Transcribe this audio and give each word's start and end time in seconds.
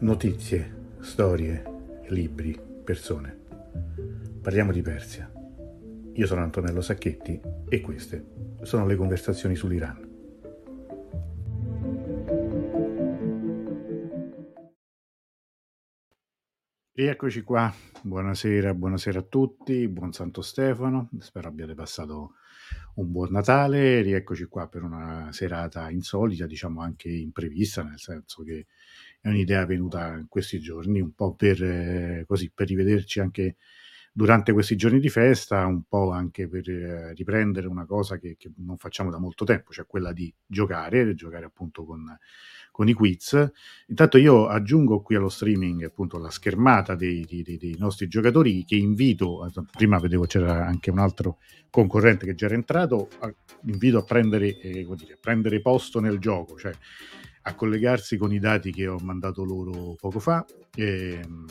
Notizie, 0.00 0.94
storie, 1.00 2.04
libri, 2.06 2.56
persone. 2.84 3.36
Parliamo 4.40 4.70
di 4.70 4.80
Persia. 4.80 5.28
Io 6.12 6.26
sono 6.26 6.40
Antonello 6.40 6.80
Sacchetti 6.80 7.40
e 7.68 7.80
queste 7.80 8.54
sono 8.62 8.86
le 8.86 8.94
conversazioni 8.94 9.56
sull'Iran. 9.56 10.06
Rieccoci 16.92 17.42
qua, 17.42 17.72
buonasera, 18.02 18.74
buonasera 18.74 19.18
a 19.18 19.22
tutti, 19.22 19.88
buon 19.88 20.12
Santo 20.12 20.42
Stefano, 20.42 21.10
spero 21.18 21.48
abbiate 21.48 21.74
passato 21.74 22.34
un 22.94 23.10
buon 23.10 23.30
Natale, 23.30 24.02
rieccoci 24.02 24.46
qua 24.46 24.68
per 24.68 24.82
una 24.82 25.28
serata 25.32 25.90
insolita, 25.90 26.46
diciamo 26.46 26.80
anche 26.80 27.08
imprevista, 27.08 27.82
nel 27.82 27.98
senso 27.98 28.42
che 28.42 28.66
è 29.20 29.28
un'idea 29.28 29.66
venuta 29.66 30.14
in 30.16 30.26
questi 30.28 30.58
giorni, 30.60 31.00
un 31.00 31.12
po' 31.14 31.34
per, 31.34 31.62
eh, 31.62 32.24
così, 32.26 32.50
per 32.54 32.68
rivederci 32.68 33.20
anche 33.20 33.56
durante 34.18 34.52
questi 34.52 34.74
giorni 34.74 34.98
di 34.98 35.08
festa, 35.08 35.64
un 35.66 35.82
po' 35.86 36.10
anche 36.10 36.48
per 36.48 36.68
eh, 36.68 37.14
riprendere 37.14 37.68
una 37.68 37.86
cosa 37.86 38.18
che, 38.18 38.34
che, 38.36 38.50
non 38.56 38.76
facciamo 38.76 39.10
da 39.10 39.18
molto 39.18 39.44
tempo, 39.44 39.72
cioè 39.72 39.86
quella 39.86 40.12
di 40.12 40.32
giocare, 40.44 41.14
giocare 41.14 41.44
appunto 41.44 41.84
con, 41.84 42.04
con 42.72 42.88
i 42.88 42.94
quiz. 42.94 43.50
Intanto 43.86 44.18
io 44.18 44.48
aggiungo 44.48 45.02
qui 45.02 45.14
allo 45.14 45.28
streaming 45.28 45.84
appunto 45.84 46.18
la 46.18 46.30
schermata 46.30 46.96
dei, 46.96 47.24
dei, 47.28 47.56
dei 47.56 47.76
nostri 47.78 48.08
giocatori 48.08 48.64
che 48.64 48.74
invito, 48.74 49.48
prima 49.70 49.98
vedevo 50.00 50.24
c'era 50.24 50.66
anche 50.66 50.90
un 50.90 50.98
altro 50.98 51.38
concorrente 51.70 52.26
che 52.26 52.34
già 52.34 52.46
era 52.46 52.56
entrato, 52.56 53.08
invito 53.66 53.98
a 53.98 54.02
prendere, 54.02 54.58
eh, 54.58 54.86
dire, 54.96 55.12
a 55.12 55.18
prendere 55.20 55.60
posto 55.60 56.00
nel 56.00 56.18
gioco, 56.18 56.56
cioè 56.58 56.72
a 57.48 57.54
collegarsi 57.54 58.16
con 58.16 58.32
i 58.32 58.38
dati 58.38 58.70
che 58.72 58.86
ho 58.86 58.98
mandato 59.02 59.44
loro 59.44 59.94
poco 59.98 60.18
fa. 60.20 60.44
E, 60.74 61.20
ehm, 61.22 61.46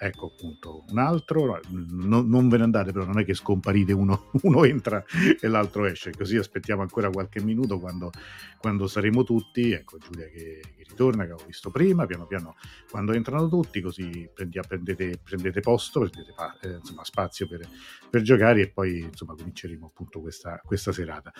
ecco 0.00 0.26
appunto 0.26 0.84
un 0.90 0.98
altro, 0.98 1.60
no, 1.70 2.22
non 2.22 2.48
ve 2.48 2.58
ne 2.58 2.62
andate 2.62 2.92
però, 2.92 3.04
non 3.04 3.18
è 3.18 3.24
che 3.24 3.34
scomparite, 3.34 3.92
uno, 3.92 4.30
uno 4.42 4.64
entra 4.64 5.04
e 5.40 5.48
l'altro 5.48 5.86
esce, 5.86 6.12
così 6.12 6.36
aspettiamo 6.36 6.82
ancora 6.82 7.10
qualche 7.10 7.42
minuto 7.42 7.80
quando, 7.80 8.10
quando 8.58 8.86
saremo 8.86 9.24
tutti, 9.24 9.72
ecco 9.72 9.98
Giulia 9.98 10.26
che, 10.26 10.60
che, 10.76 10.84
ritorna, 10.88 11.26
che 11.26 11.32
ho 11.32 11.42
visto 11.44 11.70
prima, 11.70 12.06
piano 12.06 12.26
piano 12.26 12.54
quando 12.88 13.12
entrano 13.12 13.48
tutti, 13.48 13.80
così 13.80 14.30
prendi, 14.32 14.60
prendete, 14.66 15.18
prendete, 15.22 15.60
posto, 15.60 16.00
prendete 16.00 16.32
eh, 16.62 16.76
insomma, 16.76 17.04
spazio 17.04 17.48
per, 17.48 17.68
per, 18.08 18.22
giocare 18.22 18.62
e 18.62 18.70
poi 18.70 19.00
insomma 19.00 19.34
cominceremo 19.34 19.86
appunto 19.86 20.20
questa, 20.20 20.60
questa 20.64 20.92
serata. 20.92 21.32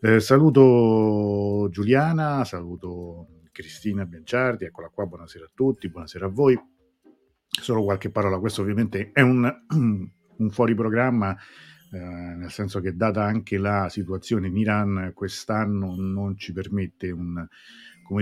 Eh, 0.00 0.20
saluto 0.20 1.68
Giuliana, 1.70 2.44
saluto 2.44 3.40
Cristina 3.52 4.06
Bianciardi, 4.06 4.64
eccola 4.64 4.88
qua, 4.88 5.04
buonasera 5.04 5.44
a 5.44 5.50
tutti, 5.54 5.90
buonasera 5.90 6.24
a 6.24 6.30
voi. 6.30 6.58
Solo 7.46 7.84
qualche 7.84 8.10
parola, 8.10 8.38
questo 8.38 8.62
ovviamente 8.62 9.10
è 9.12 9.20
un, 9.20 9.44
un 9.68 10.50
fuori 10.50 10.74
programma, 10.74 11.36
eh, 11.92 11.98
nel 11.98 12.50
senso 12.50 12.80
che 12.80 12.96
data 12.96 13.22
anche 13.22 13.58
la 13.58 13.90
situazione 13.90 14.46
in 14.46 14.56
Iran, 14.56 15.12
quest'anno 15.14 15.94
non 15.98 16.38
ci 16.38 16.54
permette 16.54 17.10
un, 17.10 17.46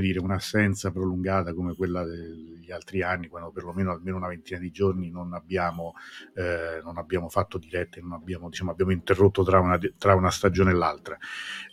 dire, 0.01 0.19
un'assenza 0.19 0.91
prolungata 0.91 1.55
come 1.55 1.77
quella 1.77 2.05
degli 2.05 2.73
altri 2.73 3.03
anni, 3.03 3.29
quando 3.29 3.53
perlomeno 3.53 3.93
almeno 3.93 4.17
una 4.17 4.29
ventina 4.29 4.59
di 4.59 4.73
giorni 4.73 5.11
non 5.11 5.33
abbiamo, 5.33 5.95
eh, 6.35 6.81
non 6.83 6.99
abbiamo 6.99 7.29
fatto 7.29 7.57
dirette, 7.57 8.01
non 8.01 8.13
abbiamo, 8.13 8.49
diciamo, 8.49 8.73
abbiamo 8.73 8.91
interrotto 8.91 9.45
tra 9.45 9.61
una, 9.61 9.79
tra 9.97 10.15
una 10.17 10.31
stagione 10.31 10.73
e 10.73 10.75
l'altra. 10.75 11.17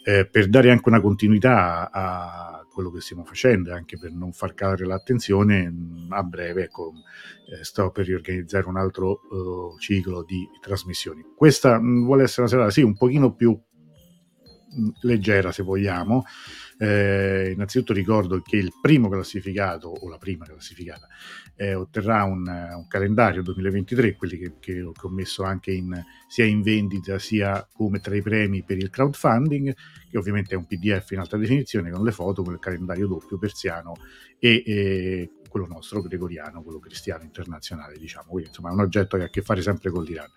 Eh, 0.03 0.27
per 0.27 0.47
dare 0.47 0.69
anche 0.69 0.89
una 0.89 1.01
continuità 1.01 1.89
a 1.91 2.66
quello 2.77 2.91
che 2.91 3.01
stiamo 3.01 3.23
facendo 3.23 3.73
anche 3.73 3.97
per 3.97 4.11
non 4.11 4.33
far 4.33 4.53
calare 4.53 4.85
l'attenzione, 4.85 5.73
a 6.09 6.21
breve 6.21 6.65
ecco, 6.65 6.93
eh, 7.51 7.63
sto 7.63 7.89
per 7.89 8.05
riorganizzare 8.05 8.67
un 8.67 8.77
altro 8.77 9.21
uh, 9.31 9.79
ciclo 9.79 10.23
di 10.23 10.47
trasmissioni. 10.61 11.25
Questa 11.35 11.79
mh, 11.79 12.05
vuole 12.05 12.21
essere 12.21 12.41
una 12.41 12.49
serata 12.51 12.69
sì, 12.69 12.83
un 12.83 12.95
pochino 12.95 13.33
più 13.33 13.49
mh, 13.49 14.89
leggera 15.01 15.51
se 15.51 15.63
vogliamo, 15.63 16.23
eh, 16.77 17.49
innanzitutto 17.55 17.93
ricordo 17.93 18.39
che 18.41 18.57
il 18.57 18.71
primo 18.79 19.09
classificato 19.09 19.87
o 19.87 20.07
la 20.07 20.19
prima 20.19 20.45
classificata 20.45 21.07
eh, 21.57 21.73
otterrà 21.73 22.23
un, 22.23 22.47
un, 22.47 22.87
calendario 22.87 23.41
2023, 23.41 24.15
quelli 24.15 24.37
che, 24.37 24.53
che, 24.59 24.81
ho 24.81 25.09
messo 25.09 25.43
anche 25.43 25.71
in, 25.71 26.01
sia 26.27 26.45
in 26.45 26.61
vendita 26.61 27.17
sia 27.17 27.67
come 27.73 27.99
tra 27.99 28.15
i 28.15 28.21
premi 28.21 28.63
per 28.63 28.77
il 28.77 28.91
crowdfunding, 28.91 29.75
che 30.09 30.17
ovviamente 30.17 30.53
è 30.53 30.57
un 30.57 30.67
PDF 30.67 31.11
in 31.11 31.19
alta 31.19 31.35
definizione 31.35 31.89
con 31.89 32.05
le 32.05 32.11
foto, 32.11 32.43
con 32.43 32.53
il 32.53 32.59
calendario 32.59 33.07
doppio 33.07 33.39
persiano 33.39 33.95
e, 34.39 34.63
e 34.65 35.31
quello 35.57 35.73
nostro 35.73 36.01
gregoriano, 36.01 36.61
quello 36.61 36.79
cristiano 36.79 37.23
internazionale, 37.23 37.97
diciamo. 37.97 38.27
Quindi, 38.29 38.49
insomma, 38.49 38.69
è 38.69 38.73
un 38.73 38.79
oggetto 38.81 39.17
che 39.17 39.23
ha 39.23 39.25
a 39.25 39.29
che 39.29 39.41
fare 39.41 39.61
sempre 39.61 39.89
con 39.89 40.03
l'Iran. 40.03 40.29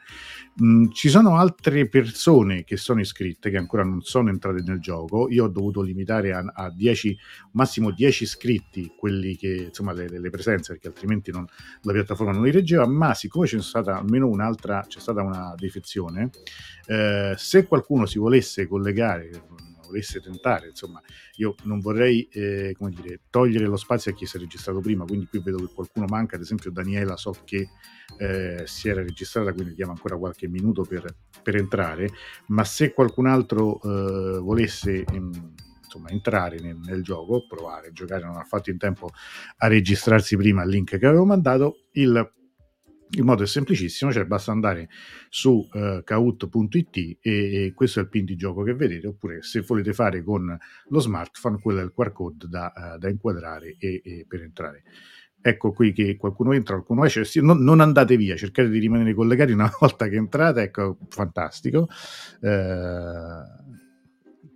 Mm, 0.63 0.91
ci 0.93 1.09
sono 1.09 1.37
altre 1.37 1.87
persone 1.89 2.65
che 2.65 2.77
sono 2.77 3.01
iscritte, 3.01 3.51
che 3.51 3.59
ancora 3.59 3.85
non 3.85 4.01
sono 4.01 4.31
entrate 4.31 4.63
nel 4.63 4.81
gioco. 4.81 5.29
Io 5.29 5.45
ho 5.45 5.49
dovuto 5.49 5.83
limitare 5.83 6.33
a, 6.33 6.43
a 6.53 6.71
10, 6.71 7.17
massimo 7.53 7.91
10 7.91 8.23
iscritti, 8.23 8.95
quelli 8.97 9.37
che, 9.37 9.67
insomma, 9.69 9.93
le, 9.93 10.09
le 10.09 10.31
presenze, 10.31 10.73
perché 10.73 10.89
altrimenti 10.89 11.31
non, 11.31 11.47
la 11.83 11.93
piattaforma 11.93 12.33
non 12.33 12.45
li 12.45 12.51
reggeva, 12.51 12.87
ma 12.87 13.15
siccome 13.15 13.47
c'è 13.47 13.61
stata 13.61 13.99
almeno 13.99 14.27
un'altra, 14.29 14.85
c'è 14.87 15.01
stata 15.01 15.23
una 15.23 15.55
defezione, 15.57 16.31
eh, 16.87 17.35
se 17.37 17.67
qualcuno 17.67 18.07
si 18.07 18.19
volesse 18.19 18.67
collegare 18.67 19.69
volesse 19.91 20.21
tentare, 20.21 20.69
insomma, 20.69 21.01
io 21.37 21.55
non 21.65 21.81
vorrei, 21.81 22.29
eh, 22.33 22.75
come 22.79 22.91
dire, 22.91 23.21
togliere 23.29 23.67
lo 23.67 23.77
spazio 23.77 24.13
a 24.13 24.15
chi 24.15 24.27
si 24.27 24.37
è 24.37 24.41
registrato 24.41 24.81
prima, 24.81 25.05
quindi 25.05 25.27
qui 25.27 25.41
vedo 25.41 25.59
che 25.59 25.73
qualcuno 25.75 26.07
manca, 26.07 26.37
ad 26.37 26.43
esempio 26.43 26.71
Daniela 26.71 27.17
so 27.17 27.35
che 27.45 27.69
eh, 28.19 28.63
si 28.65 28.89
era 28.89 29.03
registrata, 29.03 29.53
quindi 29.53 29.75
diamo 29.75 29.93
ancora 29.93 30.17
qualche 30.17 30.49
minuto 30.49 30.83
per, 30.83 31.05
per 31.43 31.57
entrare, 31.57 32.09
ma 32.47 32.65
se 32.65 32.93
qualcun 32.93 33.27
altro 33.27 33.81
eh, 33.83 34.39
volesse... 34.39 35.05
In, 35.13 35.31
insomma, 35.91 36.11
entrare 36.11 36.61
nel, 36.61 36.77
nel, 36.77 37.03
gioco, 37.03 37.45
provare 37.49 37.89
a 37.89 37.91
giocare, 37.91 38.25
non 38.25 38.37
ha 38.37 38.45
fatto 38.45 38.71
in 38.71 38.79
tempo 38.79 39.11
a 39.57 39.67
registrarsi 39.67 40.37
prima 40.37 40.63
il 40.63 40.71
link 40.71 40.97
che 40.97 41.05
avevo 41.05 41.25
mandato, 41.25 41.89
il 41.95 42.33
il 43.13 43.25
modo 43.25 43.43
è 43.43 43.47
semplicissimo, 43.47 44.13
cioè 44.13 44.25
basta 44.25 44.53
andare 44.53 44.89
su 45.29 45.69
eh, 45.73 46.03
kahoot.it 46.05 46.97
e, 46.97 47.19
e, 47.21 47.73
questo 47.75 48.01
è 48.01 48.03
il 48.03 48.09
pin 48.09 48.25
di 48.25 48.37
gioco 48.37 48.63
che 48.63 48.75
vedete, 48.75 49.09
oppure 49.09 49.43
se 49.43 49.61
volete 49.63 49.93
fare 49.93 50.23
con 50.23 50.57
lo 50.89 51.01
smartphone, 51.01 51.59
quello 51.61 51.81
è 51.81 51.85
il 51.85 51.93
QR 51.95 52.13
code 52.13 52.47
da, 52.49 52.73
uh, 52.75 52.99
da 52.99 53.09
inquadrare 53.09 53.77
e, 53.79 54.01
e, 54.05 54.25
per 54.29 54.43
entrare. 54.43 54.83
Ecco 55.43 55.73
qui 55.73 55.93
che 55.93 56.17
qualcuno 56.17 56.53
entra, 56.53 56.75
qualcuno 56.75 57.05
esce, 57.05 57.41
non, 57.41 57.63
non, 57.63 57.81
andate 57.81 58.17
via, 58.17 58.37
cercate 58.37 58.69
di 58.69 58.79
rimanere 58.79 59.15
collegati 59.15 59.53
una 59.53 59.71
volta 59.81 60.07
che 60.09 60.17
entrate, 60.17 60.63
ecco, 60.63 60.99
fantastico. 61.09 61.89
Uh, 62.41 63.89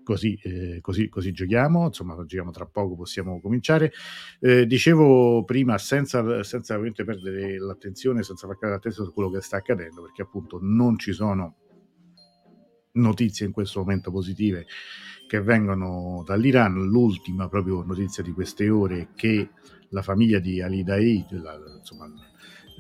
così, 0.05 0.39
eh, 0.43 0.79
così, 0.81 1.09
così, 1.09 1.33
giochiamo, 1.33 1.87
insomma 1.87 2.15
giochiamo 2.15 2.53
tra 2.53 2.67
poco, 2.67 2.95
possiamo 2.95 3.41
cominciare. 3.41 3.93
Eh, 4.39 4.67
dicevo 4.67 5.43
prima, 5.45 5.77
senza, 5.79 6.45
senza 6.45 6.79
perdere 6.79 7.59
l'attenzione, 7.59 8.23
senza 8.23 8.47
far 8.47 8.57
cadere 8.57 8.75
l'attenzione 8.75 9.09
su 9.09 9.15
quello 9.15 9.31
che 9.31 9.41
sta 9.41 9.57
accadendo, 9.57 10.03
perché 10.03 10.23
appunto 10.23 10.59
non 10.61 10.97
ci 10.99 11.13
sono 11.13 11.57
notizie 12.93 13.47
in 13.47 13.53
questo 13.53 13.81
momento 13.81 14.13
positive 14.13 14.67
che 15.27 15.41
vengono 15.41 16.23
dall'Iran. 16.25 16.75
L'ultima 16.75 17.49
proprio 17.49 17.83
notizia 17.83 18.23
di 18.23 18.31
queste 18.31 18.69
ore 18.69 19.01
è 19.01 19.09
che 19.15 19.51
la 19.89 20.03
famiglia 20.03 20.39
di 20.39 20.61
Ali 20.61 20.83
Daei, 20.83 21.25
la, 21.31 21.59
insomma, 21.79 22.07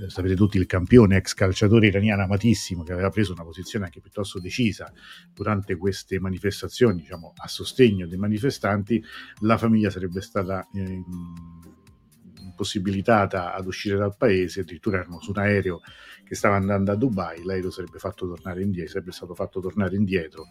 eh, 0.00 0.10
sapete 0.10 0.34
tutti 0.34 0.56
il 0.56 0.66
campione 0.66 1.16
ex 1.16 1.34
calciatore 1.34 1.86
iraniano 1.86 2.22
amatissimo 2.22 2.82
che 2.82 2.92
aveva 2.92 3.10
preso 3.10 3.32
una 3.32 3.44
posizione 3.44 3.84
anche 3.84 4.00
piuttosto 4.00 4.40
decisa 4.40 4.92
durante 5.32 5.76
queste 5.76 6.18
manifestazioni, 6.18 7.02
diciamo 7.02 7.32
a 7.36 7.48
sostegno 7.48 8.06
dei 8.06 8.18
manifestanti, 8.18 9.02
la 9.40 9.56
famiglia 9.56 9.90
sarebbe 9.90 10.20
stata 10.20 10.66
eh, 10.74 11.02
impossibilitata 12.54 13.52
ad 13.52 13.66
uscire 13.66 13.96
dal 13.96 14.16
paese, 14.16 14.60
addirittura 14.60 14.98
erano 14.98 15.20
su 15.20 15.30
un 15.30 15.38
aereo 15.38 15.80
che 16.24 16.34
stava 16.34 16.56
andando 16.56 16.90
a 16.92 16.96
Dubai, 16.96 17.44
l'aereo 17.44 17.70
sarebbe, 17.70 17.98
fatto 17.98 18.26
tornare 18.26 18.62
indietro, 18.62 18.92
sarebbe 18.92 19.12
stato 19.12 19.34
fatto 19.34 19.60
tornare 19.60 19.96
indietro 19.96 20.46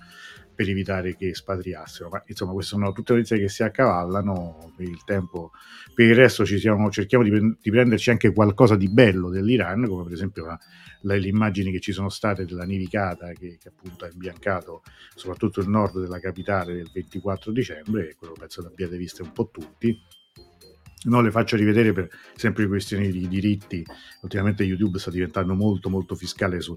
per 0.54 0.70
evitare 0.70 1.16
che 1.16 1.30
espatriassero. 1.30 2.10
Ma 2.10 2.24
insomma, 2.26 2.54
queste 2.54 2.76
sono 2.76 2.92
tutte 2.92 3.14
notizie 3.14 3.40
che 3.40 3.50
si 3.50 3.64
accavallano 3.64 4.74
per 4.76 4.88
il 4.88 5.04
tempo. 5.04 5.52
Per 5.94 6.06
il 6.06 6.16
resto 6.16 6.46
siamo, 6.46 6.90
cerchiamo 6.90 7.24
di, 7.24 7.58
di, 7.62 7.72
prenderci 7.72 8.10
anche 8.10 8.34
qualcosa 8.34 8.76
di 8.76 8.90
bello 8.90 9.30
dell'Iran, 9.30 9.88
come 9.88 10.04
per 10.04 10.14
esempio 10.14 10.46
la, 10.46 10.60
la, 11.02 11.16
le 11.16 11.28
immagini 11.28 11.72
che 11.72 11.80
ci 11.80 11.92
sono 11.92 12.10
state 12.10 12.46
della 12.46 12.66
nevicata 12.66 13.32
che, 13.34 13.58
che, 13.62 13.70
appunto 13.70 14.06
ha 14.06 14.10
imbiancato 14.12 14.82
soprattutto 15.16 15.60
il 15.62 15.70
nord 15.70 16.00
della 16.00 16.20
capitale 16.20 16.74
del 16.74 16.90
24 16.92 17.52
dicembre, 17.52 18.10
e 18.10 18.16
quello 18.16 18.34
penso 18.34 18.62
l'abbiate 18.62 18.98
visto 18.98 19.24
un 19.24 19.32
po' 19.32 19.50
tutti 19.52 20.00
non 21.04 21.24
le 21.24 21.32
faccio 21.32 21.56
rivedere 21.56 21.94
per 21.94 22.10
sempre 22.36 22.68
questioni 22.68 23.12
di 23.12 23.28
diritti. 23.28 23.84
Ultimamente 24.22 24.64
YouTube 24.64 25.00
sta 25.00 25.10
diventando 25.10 25.54
molto 25.54 25.90
molto 25.90 26.16
fiscale 26.16 26.62
su, 26.62 26.76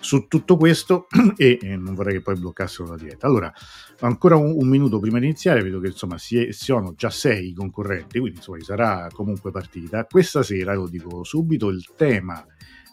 su 0.00 0.26
tutto 0.26 0.56
questo 0.56 1.06
e, 1.36 1.58
e, 1.60 1.76
non 1.76 1.94
vorrei 1.94 2.14
che 2.14 2.22
poi 2.22 2.36
bloccassero 2.36 2.88
la 2.88 2.96
diretta. 2.96 3.26
Allora, 3.26 3.52
ancora 4.00 4.36
un, 4.36 4.54
un 4.56 4.68
minuto 4.68 4.98
prima 4.98 5.18
di 5.18 5.26
iniziare, 5.26 5.62
vedo 5.62 5.80
che 5.80 5.88
insomma 5.88 6.18
si 6.18 6.48
sono 6.50 6.94
già 6.94 7.10
sei 7.10 7.52
concorrenti, 7.52 8.18
quindi 8.18 8.38
insomma 8.38 8.62
sarà 8.62 9.08
comunque 9.12 9.50
partita. 9.50 10.04
Questa 10.04 10.42
sera, 10.42 10.74
lo 10.74 10.88
dico 10.88 11.24
subito, 11.24 11.68
il 11.68 11.84
tema 11.96 12.44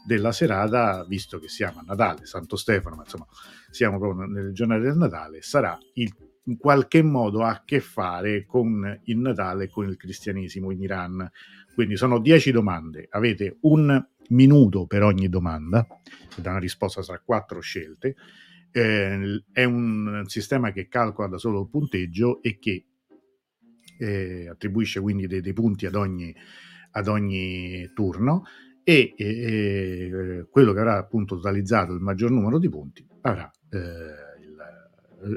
della 0.06 0.32
serata, 0.32 1.04
visto 1.06 1.40
che 1.40 1.48
siamo 1.48 1.80
a 1.80 1.84
Natale, 1.84 2.26
Santo 2.26 2.56
Stefano, 2.56 2.96
ma 2.96 3.04
insomma 3.04 3.26
siamo 3.72 3.98
proprio 3.98 4.26
nelle 4.28 4.52
giornate 4.52 4.82
del 4.82 4.98
Natale, 4.98 5.42
sarà 5.42 5.78
il 5.94 6.14
in 6.46 6.58
qualche 6.58 7.02
modo 7.02 7.44
ha 7.44 7.50
a 7.50 7.64
che 7.64 7.80
fare 7.80 8.46
con 8.46 9.02
il 9.06 9.18
Natale 9.18 9.66
e 9.66 9.70
con 9.70 9.88
il 9.88 9.98
cristianesimo 9.98 10.72
in 10.72 10.82
Iran. 10.82 11.30
Quindi 11.74 11.98
sono 11.98 12.20
dieci 12.20 12.52
domande, 12.52 13.08
avete 13.10 13.58
un 13.62 14.04
minuto 14.30 14.86
per 14.86 15.04
ogni 15.04 15.30
domanda, 15.30 15.86
da 16.36 16.52
una 16.52 16.60
risposta 16.60 17.02
tra 17.02 17.20
quattro 17.20 17.60
scelte. 17.60 18.16
Eh, 18.72 19.44
è 19.52 19.64
un 19.64 20.24
sistema 20.28 20.72
che 20.72 20.88
calcola 20.88 21.28
da 21.28 21.38
solo 21.38 21.62
il 21.62 21.70
punteggio 21.70 22.42
e 22.42 22.58
che 22.60 22.86
eh, 23.98 24.50
attribuisce 24.50 25.00
quindi 25.00 25.28
dei, 25.28 25.42
dei 25.42 25.54
punti 25.54 25.86
ad 25.86 25.96
ogni, 25.96 26.36
ad 26.92 27.08
ogni 27.08 27.90
turno 27.94 28.44
e 28.84 29.14
eh, 29.18 30.46
quello 30.50 30.74
che 30.74 30.80
avrà 30.80 30.98
appunto 30.98 31.36
totalizzato 31.38 31.94
il 31.94 32.02
maggior 32.02 32.30
numero 32.30 32.60
di 32.60 32.70
punti 32.70 33.04
avrà 33.22 33.50
eh, 33.72 34.25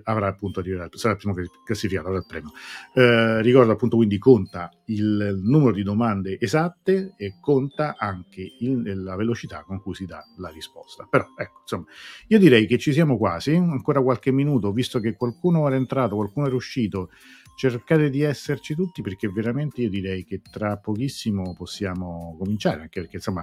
avrà 0.05 0.29
appunto 0.29 0.63
sarà 0.93 1.15
il 1.15 1.19
primo 1.19 1.35
classificato, 1.65 2.09
avrà 2.09 2.19
il 2.19 2.27
premio. 2.27 2.51
Eh, 2.95 3.43
ricordo 3.43 3.73
appunto 3.73 3.97
quindi 3.97 4.19
conta 4.19 4.71
il 4.87 5.41
numero 5.43 5.73
di 5.73 5.83
domande 5.83 6.39
esatte 6.41 7.15
e 7.17 7.35
conta 7.41 7.97
anche 7.97 8.47
il, 8.61 9.03
la 9.03 9.17
velocità 9.17 9.63
con 9.63 9.81
cui 9.81 9.95
si 9.95 10.07
dà 10.07 10.23
la 10.39 10.49
risposta. 10.49 11.07
Però 11.09 11.27
ecco, 11.37 11.61
insomma, 11.63 11.85
io 12.29 12.39
direi 12.39 12.67
che 12.67 12.79
ci 12.79 12.93
siamo 12.93 13.17
quasi, 13.17 13.55
ancora 13.55 14.03
qualche 14.03 14.33
minuto, 14.33 14.73
visto 14.73 15.01
che 15.01 15.15
qualcuno 15.15 15.67
era 15.67 15.77
entrato, 15.77 16.17
qualcuno 16.17 16.47
era 16.47 16.55
uscito, 16.55 17.11
cercate 17.57 18.09
di 18.09 18.23
esserci 18.23 18.75
tutti 18.77 19.03
perché 19.03 19.29
veramente 19.29 19.83
io 19.83 19.91
direi 19.91 20.25
che 20.25 20.41
tra 20.41 20.77
pochissimo 20.77 21.55
possiamo 21.55 22.37
cominciare, 22.39 22.83
anche 22.83 23.01
perché 23.01 23.17
insomma 23.17 23.43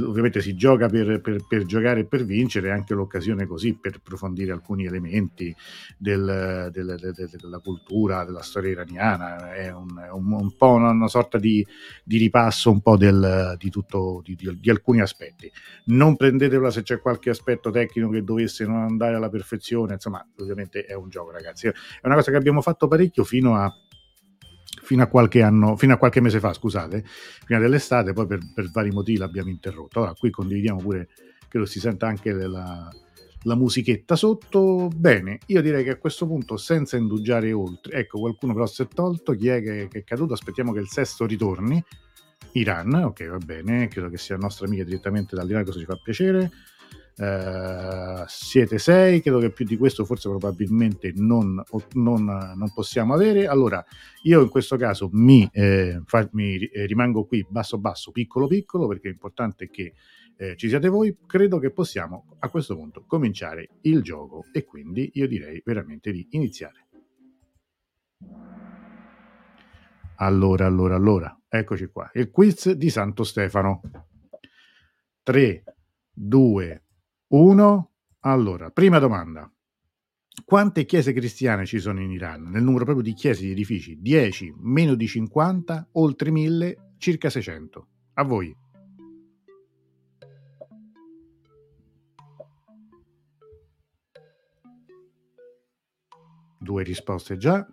ovviamente 0.00 0.40
si 0.40 0.54
gioca 0.54 0.88
per, 0.88 1.20
per, 1.20 1.44
per, 1.46 1.64
giocare 1.64 2.00
e 2.00 2.04
per 2.06 2.24
vincere, 2.24 2.68
è 2.68 2.70
anche 2.70 2.94
l'occasione 2.94 3.46
così 3.46 3.74
per 3.74 3.96
approfondire 3.96 4.52
alcuni 4.52 4.86
elementi 4.86 5.54
del, 5.98 6.70
del, 6.72 6.96
del, 7.00 7.30
della 7.40 7.58
cultura, 7.58 8.24
della 8.24 8.42
storia 8.42 8.70
iraniana, 8.70 9.52
è 9.52 9.72
un, 9.72 9.88
un, 10.12 10.32
un 10.32 10.56
po' 10.56 10.70
una, 10.70 10.90
una, 10.90 11.08
sorta 11.08 11.38
di, 11.38 11.66
di, 12.04 12.18
ripasso 12.18 12.70
un 12.70 12.80
po' 12.80 12.96
di, 12.96 13.70
tutto, 13.70 14.22
di, 14.24 14.36
di, 14.36 14.70
alcuni 14.70 15.00
aspetti. 15.00 15.50
Non 15.86 16.16
prendetela 16.16 16.70
se 16.70 16.82
c'è 16.82 17.00
qualche 17.00 17.30
aspetto 17.30 17.70
tecnico 17.70 18.08
che 18.10 18.22
dovesse 18.22 18.64
non 18.64 18.82
andare 18.82 19.16
alla 19.16 19.30
perfezione, 19.30 19.94
insomma 19.94 20.24
ovviamente 20.38 20.84
è 20.84 20.94
un 20.94 21.08
gioco 21.08 21.32
ragazzi, 21.32 21.66
è 21.66 21.72
una 22.04 22.14
cosa 22.14 22.30
che 22.30 22.36
abbiamo 22.36 22.60
fatto 22.60 22.86
parecchio 22.86 23.24
fino 23.24 23.56
a 23.56 23.72
fino 24.82 25.02
a 25.02 25.06
qualche 25.06 25.42
anno, 25.42 25.76
fino 25.76 25.94
a 25.94 25.96
qualche 25.96 26.20
mese 26.20 26.40
fa, 26.40 26.52
scusate, 26.52 27.04
prima 27.44 27.60
dell'estate, 27.60 28.12
poi 28.12 28.26
per, 28.26 28.40
per 28.52 28.70
vari 28.70 28.90
motivi 28.90 29.18
l'abbiamo 29.18 29.48
interrotto. 29.48 30.00
Ora 30.00 30.12
qui 30.12 30.30
condividiamo 30.30 30.80
pure, 30.80 31.08
credo 31.48 31.66
si 31.66 31.80
senta 31.80 32.06
anche 32.06 32.32
la, 32.32 32.90
la 33.42 33.54
musichetta 33.54 34.16
sotto. 34.16 34.88
Bene, 34.94 35.38
io 35.46 35.62
direi 35.62 35.84
che 35.84 35.90
a 35.90 35.98
questo 35.98 36.26
punto, 36.26 36.56
senza 36.56 36.96
indugiare 36.96 37.52
oltre, 37.52 37.98
ecco, 38.00 38.18
qualcuno 38.18 38.52
però 38.52 38.66
si 38.66 38.82
è 38.82 38.88
tolto, 38.88 39.32
chi 39.32 39.48
è 39.48 39.62
che, 39.62 39.88
che 39.88 39.98
è 40.00 40.04
caduto? 40.04 40.32
Aspettiamo 40.34 40.72
che 40.72 40.80
il 40.80 40.88
sesto 40.88 41.26
ritorni. 41.26 41.82
Iran, 42.54 42.92
ok, 42.92 43.28
va 43.28 43.38
bene, 43.38 43.88
credo 43.88 44.10
che 44.10 44.18
sia 44.18 44.36
nostra 44.36 44.66
amica 44.66 44.84
direttamente 44.84 45.34
dall'Iran, 45.34 45.62
questo 45.62 45.80
ci 45.80 45.86
fa 45.86 45.96
piacere. 45.96 46.50
Uh, 47.14 48.24
siete 48.26 48.78
sei, 48.78 49.20
credo 49.20 49.38
che 49.38 49.50
più 49.50 49.66
di 49.66 49.76
questo 49.76 50.06
forse 50.06 50.30
probabilmente 50.30 51.12
non, 51.14 51.62
non, 51.92 52.24
non 52.24 52.72
possiamo 52.72 53.12
avere. 53.14 53.46
Allora, 53.46 53.84
io 54.22 54.40
in 54.40 54.48
questo 54.48 54.76
caso 54.76 55.10
mi, 55.12 55.48
eh, 55.52 56.00
fa, 56.06 56.26
mi 56.32 56.56
eh, 56.56 56.86
rimango 56.86 57.24
qui 57.24 57.46
basso 57.48 57.78
basso, 57.78 58.12
piccolo 58.12 58.46
piccolo, 58.46 58.86
perché 58.86 59.08
è 59.08 59.12
importante 59.12 59.68
che 59.68 59.92
eh, 60.36 60.56
ci 60.56 60.68
siate 60.68 60.88
voi. 60.88 61.16
Credo 61.26 61.58
che 61.58 61.70
possiamo 61.70 62.36
a 62.38 62.48
questo 62.48 62.74
punto 62.76 63.04
cominciare 63.06 63.68
il 63.82 64.02
gioco 64.02 64.46
e 64.52 64.64
quindi 64.64 65.10
io 65.14 65.28
direi 65.28 65.62
veramente 65.64 66.10
di 66.12 66.26
iniziare. 66.30 66.86
Allora, 70.16 70.66
allora, 70.66 70.94
allora, 70.94 71.40
eccoci 71.48 71.86
qua. 71.86 72.10
Il 72.14 72.30
quiz 72.30 72.70
di 72.72 72.90
Santo 72.90 73.24
Stefano. 73.24 73.80
3, 75.22 75.64
2, 76.12 76.82
1. 77.32 77.90
Allora, 78.20 78.70
prima 78.70 78.98
domanda. 78.98 79.50
Quante 80.44 80.84
chiese 80.84 81.14
cristiane 81.14 81.64
ci 81.64 81.78
sono 81.78 82.02
in 82.02 82.10
Iran? 82.10 82.42
Nel 82.42 82.62
numero 82.62 82.84
proprio 82.84 83.04
di 83.04 83.14
chiese, 83.14 83.42
di 83.42 83.52
edifici? 83.52 83.98
10, 83.98 84.56
meno 84.58 84.94
di 84.94 85.06
50, 85.06 85.88
oltre 85.92 86.30
1000, 86.30 86.94
circa 86.98 87.30
600. 87.30 87.86
A 88.14 88.22
voi. 88.24 88.54
Due 96.58 96.82
risposte 96.82 97.38
già. 97.38 97.66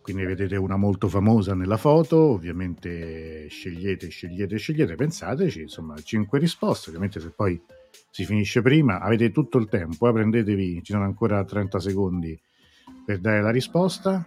Quindi 0.00 0.24
vedete 0.24 0.56
una 0.56 0.76
molto 0.76 1.08
famosa 1.08 1.54
nella 1.54 1.76
foto, 1.76 2.16
ovviamente 2.16 3.46
scegliete, 3.48 4.08
scegliete, 4.08 4.56
scegliete, 4.56 4.94
pensateci, 4.94 5.60
insomma, 5.60 6.00
5 6.00 6.38
risposte, 6.38 6.88
ovviamente 6.88 7.20
se 7.20 7.30
poi 7.30 7.62
si 8.10 8.24
finisce 8.24 8.62
prima, 8.62 9.00
avete 9.00 9.30
tutto 9.30 9.58
il 9.58 9.68
tempo, 9.68 10.08
eh, 10.08 10.12
prendetevi, 10.12 10.82
ci 10.82 10.92
sono 10.92 11.04
ancora 11.04 11.44
30 11.44 11.80
secondi 11.80 12.40
per 13.04 13.18
dare 13.18 13.40
la 13.40 13.50
risposta. 13.50 14.24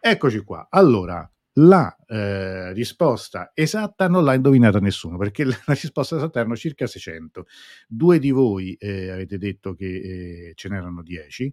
Eccoci 0.00 0.40
qua. 0.40 0.68
Allora, 0.70 1.28
la 1.60 1.96
eh, 2.06 2.72
risposta 2.72 3.50
esatta 3.52 4.08
non 4.08 4.22
l'ha 4.24 4.34
indovinata 4.34 4.78
nessuno 4.78 5.16
perché 5.16 5.44
la 5.44 5.56
risposta 5.66 6.16
esatta 6.16 6.40
erano 6.40 6.56
circa 6.56 6.86
600. 6.86 7.46
Due 7.88 8.18
di 8.18 8.30
voi 8.30 8.74
eh, 8.74 9.10
avete 9.10 9.38
detto 9.38 9.74
che 9.74 9.86
eh, 9.86 10.52
ce 10.54 10.68
n'erano 10.68 11.02
10. 11.02 11.52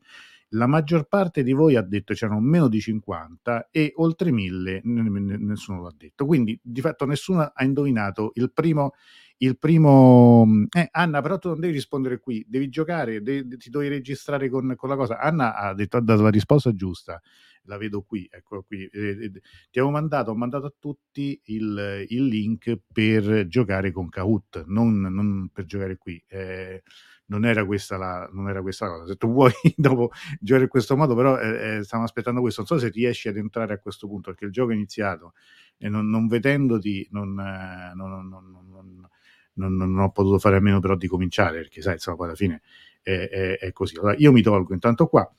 La 0.50 0.68
maggior 0.68 1.08
parte 1.08 1.42
di 1.42 1.54
voi 1.54 1.76
ha 1.76 1.82
detto 1.82 2.14
c'erano 2.14 2.40
meno 2.40 2.68
di 2.68 2.80
50 2.80 3.70
e 3.72 3.94
oltre 3.96 4.32
1000 4.32 4.82
n- 4.84 5.38
nessuno 5.40 5.82
l'ha 5.82 5.94
detto. 5.98 6.26
Quindi 6.26 6.58
di 6.62 6.82
fatto 6.82 7.06
nessuno 7.06 7.42
ha 7.42 7.64
indovinato 7.64 8.32
il 8.36 8.52
primo 8.52 8.94
il 9.38 9.58
primo... 9.58 10.46
Mm, 10.46 10.66
eh, 10.72 10.88
Anna, 10.92 11.22
però 11.22 11.38
tu 11.38 11.50
non 11.50 11.60
devi 11.60 11.74
rispondere 11.74 12.20
qui, 12.20 12.46
devi 12.48 12.70
giocare, 12.70 13.22
devi, 13.22 13.58
ti 13.58 13.70
devi 13.70 13.88
registrare 13.88 14.50
con, 14.50 14.74
con, 14.76 14.90
la 14.90 14.96
cosa. 14.96 15.20
Anna 15.20 15.56
ha, 15.56 15.74
detto, 15.74 15.98
ha 15.98 16.02
dato 16.02 16.22
la 16.22 16.30
risposta 16.30 16.74
giusta, 16.74 17.22
la 17.64 17.78
vedo 17.78 18.02
qui, 18.04 18.28
ecco 18.32 18.64
qui. 18.64 18.86
Eh, 18.86 19.10
eh, 19.10 19.32
ti 19.72 19.80
avevo 19.80 19.92
mandato, 19.92 20.32
ho 20.32 20.36
mandato 20.36 20.68
a 20.68 20.74
tutti 20.78 21.40
il, 21.46 22.06
il 22.08 22.26
link 22.26 22.80
per 22.92 23.48
giocare 23.48 23.92
con 23.92 24.10
Kahoot, 24.10 24.66
non, 24.68 25.02
non 25.02 25.50
per 25.52 25.66
giocare 25.66 25.98
qui. 25.98 26.24
Eh, 26.28 26.84
non 27.28 27.44
era, 27.44 27.66
questa 27.66 27.98
la, 27.98 28.30
non 28.32 28.50
era 28.50 28.62
questa 28.62 28.88
cosa. 28.88 29.08
Se 29.08 29.16
tu 29.16 29.32
vuoi 29.32 29.52
dopo 29.76 30.12
giocare 30.40 30.66
in 30.66 30.70
questo 30.70 30.96
modo, 30.96 31.16
però 31.16 31.40
eh, 31.40 31.78
eh, 31.78 31.84
stiamo 31.84 32.04
aspettando 32.04 32.42
questo. 32.42 32.64
Non 32.68 32.80
so 32.80 32.86
se 32.86 32.92
riesci 32.92 33.28
ad 33.28 33.38
entrare 33.38 33.74
a 33.74 33.80
questo 33.80 34.08
punto, 34.08 34.30
perché 34.30 34.46
il 34.46 34.52
gioco 34.52 34.72
è 34.72 34.76
iniziato 34.76 35.34
e 35.78 35.90
non, 35.90 36.10
non 36.10 36.28
vedendoti 36.28 37.06
non, 37.12 37.34
non, 37.34 38.28
non 38.30 39.10
non, 39.56 39.76
non, 39.76 39.98
ho 40.00 40.12
potuto 40.12 40.40
fare 40.40 40.58
a 40.58 40.60
meno 40.60 40.80
però 40.80 40.96
di 40.96 41.08
cominciare, 41.08 41.58
perché 41.58 41.82
sai, 41.82 41.94
insomma, 41.94 42.18
poi 42.18 42.26
alla 42.28 42.36
fine 42.36 42.62
è, 43.02 43.12
è, 43.12 43.58
è 43.58 43.72
così. 43.72 43.98
Allora, 43.98 44.16
io 44.18 44.32
mi 44.32 44.42
tolgo 44.42 44.74
intanto 44.74 45.08
qua, 45.08 45.30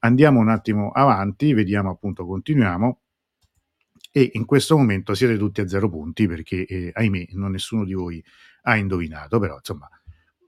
andiamo 0.00 0.40
un 0.40 0.48
attimo 0.48 0.90
avanti, 0.90 1.52
vediamo 1.52 1.90
appunto, 1.90 2.26
continuiamo. 2.26 3.00
E 4.16 4.30
in 4.34 4.44
questo 4.44 4.76
momento 4.76 5.14
siete 5.14 5.36
tutti 5.36 5.60
a 5.60 5.66
zero 5.66 5.88
punti 5.88 6.28
perché, 6.28 6.64
eh, 6.66 6.90
ahimè, 6.94 7.28
non 7.32 7.50
nessuno 7.50 7.84
di 7.84 7.94
voi 7.94 8.24
ha 8.62 8.76
indovinato, 8.76 9.40
però 9.40 9.56
insomma, 9.56 9.88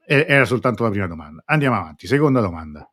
era 0.06 0.44
soltanto 0.44 0.84
la 0.84 0.90
prima 0.90 1.08
domanda. 1.08 1.42
Andiamo 1.46 1.76
avanti, 1.76 2.06
seconda 2.06 2.40
domanda. 2.40 2.88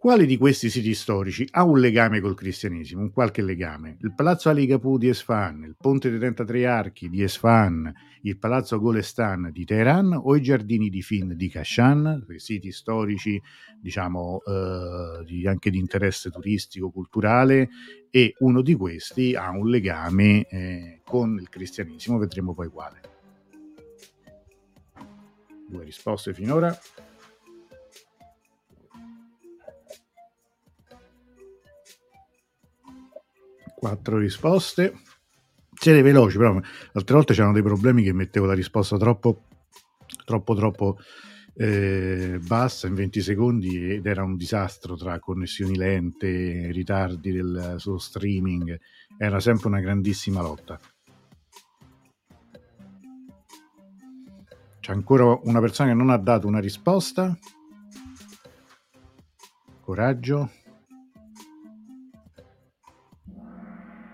Quale 0.00 0.24
di 0.24 0.38
questi 0.38 0.70
siti 0.70 0.94
storici 0.94 1.46
ha 1.50 1.62
un 1.62 1.78
legame 1.78 2.22
col 2.22 2.34
cristianesimo, 2.34 3.02
un 3.02 3.12
qualche 3.12 3.42
legame? 3.42 3.98
Il 4.00 4.14
palazzo 4.14 4.48
Ali 4.48 4.66
Kapur 4.66 4.96
di 4.96 5.10
Esfahan, 5.10 5.62
il 5.62 5.76
ponte 5.78 6.08
dei 6.08 6.18
33 6.18 6.66
archi 6.66 7.10
di 7.10 7.22
Esfahan, 7.22 7.92
il 8.22 8.38
palazzo 8.38 8.80
Golestan 8.80 9.50
di 9.52 9.66
Teheran 9.66 10.18
o 10.18 10.34
i 10.34 10.40
giardini 10.40 10.88
di 10.88 11.02
Fin 11.02 11.36
di 11.36 11.50
Kashan, 11.50 12.24
siti 12.36 12.72
storici 12.72 13.38
diciamo 13.78 14.40
eh, 14.42 15.46
anche 15.46 15.68
di 15.68 15.76
interesse 15.76 16.30
turistico, 16.30 16.88
culturale 16.88 17.68
e 18.08 18.32
uno 18.38 18.62
di 18.62 18.74
questi 18.76 19.34
ha 19.34 19.50
un 19.50 19.68
legame 19.68 20.46
eh, 20.48 21.00
con 21.04 21.36
il 21.38 21.50
cristianesimo, 21.50 22.16
vedremo 22.16 22.54
poi 22.54 22.68
quale. 22.68 23.00
Due 25.68 25.84
risposte 25.84 26.32
finora. 26.32 26.74
Quattro 33.80 34.18
risposte. 34.18 34.92
Siete 35.72 36.02
veloci, 36.02 36.36
però 36.36 36.60
altre 36.92 37.14
volte 37.14 37.32
c'erano 37.32 37.54
dei 37.54 37.62
problemi 37.62 38.02
che 38.02 38.12
mettevo 38.12 38.44
la 38.44 38.52
risposta 38.52 38.98
troppo, 38.98 39.44
troppo, 40.26 40.54
troppo 40.54 40.98
eh, 41.54 42.38
bassa 42.42 42.88
in 42.88 42.94
20 42.94 43.22
secondi 43.22 43.94
ed 43.94 44.04
era 44.04 44.22
un 44.22 44.36
disastro 44.36 44.96
tra 44.96 45.18
connessioni 45.18 45.78
lente, 45.78 46.70
ritardi 46.72 47.32
del 47.32 47.76
suo 47.78 47.96
streaming. 47.96 48.78
Era 49.16 49.40
sempre 49.40 49.68
una 49.68 49.80
grandissima 49.80 50.42
lotta. 50.42 50.78
C'è 54.80 54.92
ancora 54.92 55.40
una 55.44 55.60
persona 55.60 55.88
che 55.88 55.94
non 55.94 56.10
ha 56.10 56.18
dato 56.18 56.46
una 56.46 56.60
risposta. 56.60 57.34
Coraggio. 59.80 60.50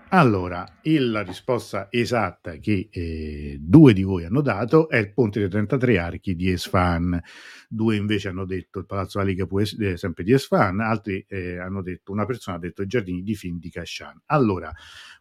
Allora, 0.09 0.65
la 0.83 1.21
risposta 1.21 1.87
esatta 1.91 2.55
che 2.59 2.87
eh, 2.89 3.57
due 3.59 3.91
di 3.91 4.03
voi 4.03 4.23
hanno 4.23 4.39
dato 4.39 4.87
è 4.87 4.95
il 4.95 5.11
ponte 5.11 5.41
dei 5.41 5.49
33 5.49 5.97
archi 5.97 6.33
di 6.33 6.49
Esfan. 6.49 7.21
Due 7.67 7.97
invece 7.97 8.29
hanno 8.29 8.45
detto 8.45 8.79
il 8.79 8.85
Palazzo 8.85 9.19
Aliga 9.19 9.45
eh, 9.81 9.97
sempre 9.97 10.23
di 10.23 10.31
Esfan, 10.31 10.79
altri 10.79 11.25
eh, 11.27 11.57
hanno 11.57 11.81
detto, 11.81 12.13
una 12.13 12.25
persona 12.25 12.55
ha 12.55 12.59
detto 12.59 12.83
i 12.83 12.87
giardini 12.87 13.21
di 13.21 13.35
Fin 13.35 13.59
di 13.59 13.69
Kashan. 13.69 14.21
Allora, 14.27 14.71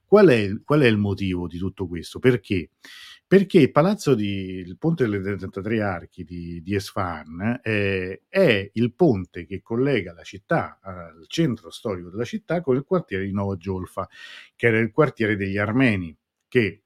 qual 0.04 0.28
è, 0.28 0.52
qual 0.62 0.80
è 0.82 0.86
il 0.86 0.98
motivo 0.98 1.48
di 1.48 1.58
tutto 1.58 1.88
questo? 1.88 2.20
Perché? 2.20 2.70
Perché 3.26 3.58
il 3.58 3.72
palazzo 3.72 4.14
di 4.14 4.62
il 4.64 4.78
ponte 4.78 5.04
delle 5.04 5.20
33 5.20 5.82
archi 5.82 6.22
di, 6.24 6.62
di 6.62 6.74
Esfahan 6.76 7.60
eh, 7.62 8.22
è 8.28 8.70
il 8.72 8.92
ponte 8.94 9.46
che 9.46 9.62
collega 9.62 10.12
la 10.12 10.22
città 10.22 10.78
al 10.80 11.24
centro 11.26 11.70
storico 11.70 12.08
della 12.10 12.24
città 12.24 12.60
con 12.60 12.76
il 12.76 12.84
quartiere 12.84 13.24
di 13.24 13.32
Nova 13.32 13.56
Giolfa, 13.56 14.08
che 14.54 14.68
era 14.68 14.78
il 14.78 14.92
quartiere 14.92 15.36
degli 15.36 15.58
armeni, 15.58 16.16
che 16.46 16.82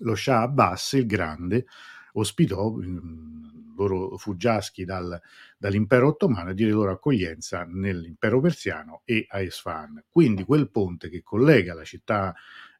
lo 0.00 0.14
Shah 0.14 0.42
Abbas 0.42 0.92
il 0.92 1.06
Grande 1.06 1.66
ospitò 2.12 2.70
mh, 2.70 3.74
loro 3.76 4.16
fuggiaschi 4.16 4.84
dal, 4.84 5.20
dall'impero 5.58 6.08
ottomano 6.08 6.50
e 6.50 6.54
di 6.54 6.66
loro 6.68 6.92
accoglienza 6.92 7.64
nell'impero 7.68 8.40
persiano 8.40 9.02
e 9.04 9.26
a 9.28 9.40
Esfahan. 9.40 10.04
Quindi 10.08 10.44
quel 10.44 10.70
ponte 10.70 11.08
che 11.08 11.22
collega 11.22 11.74
la 11.74 11.84
città 11.84 12.34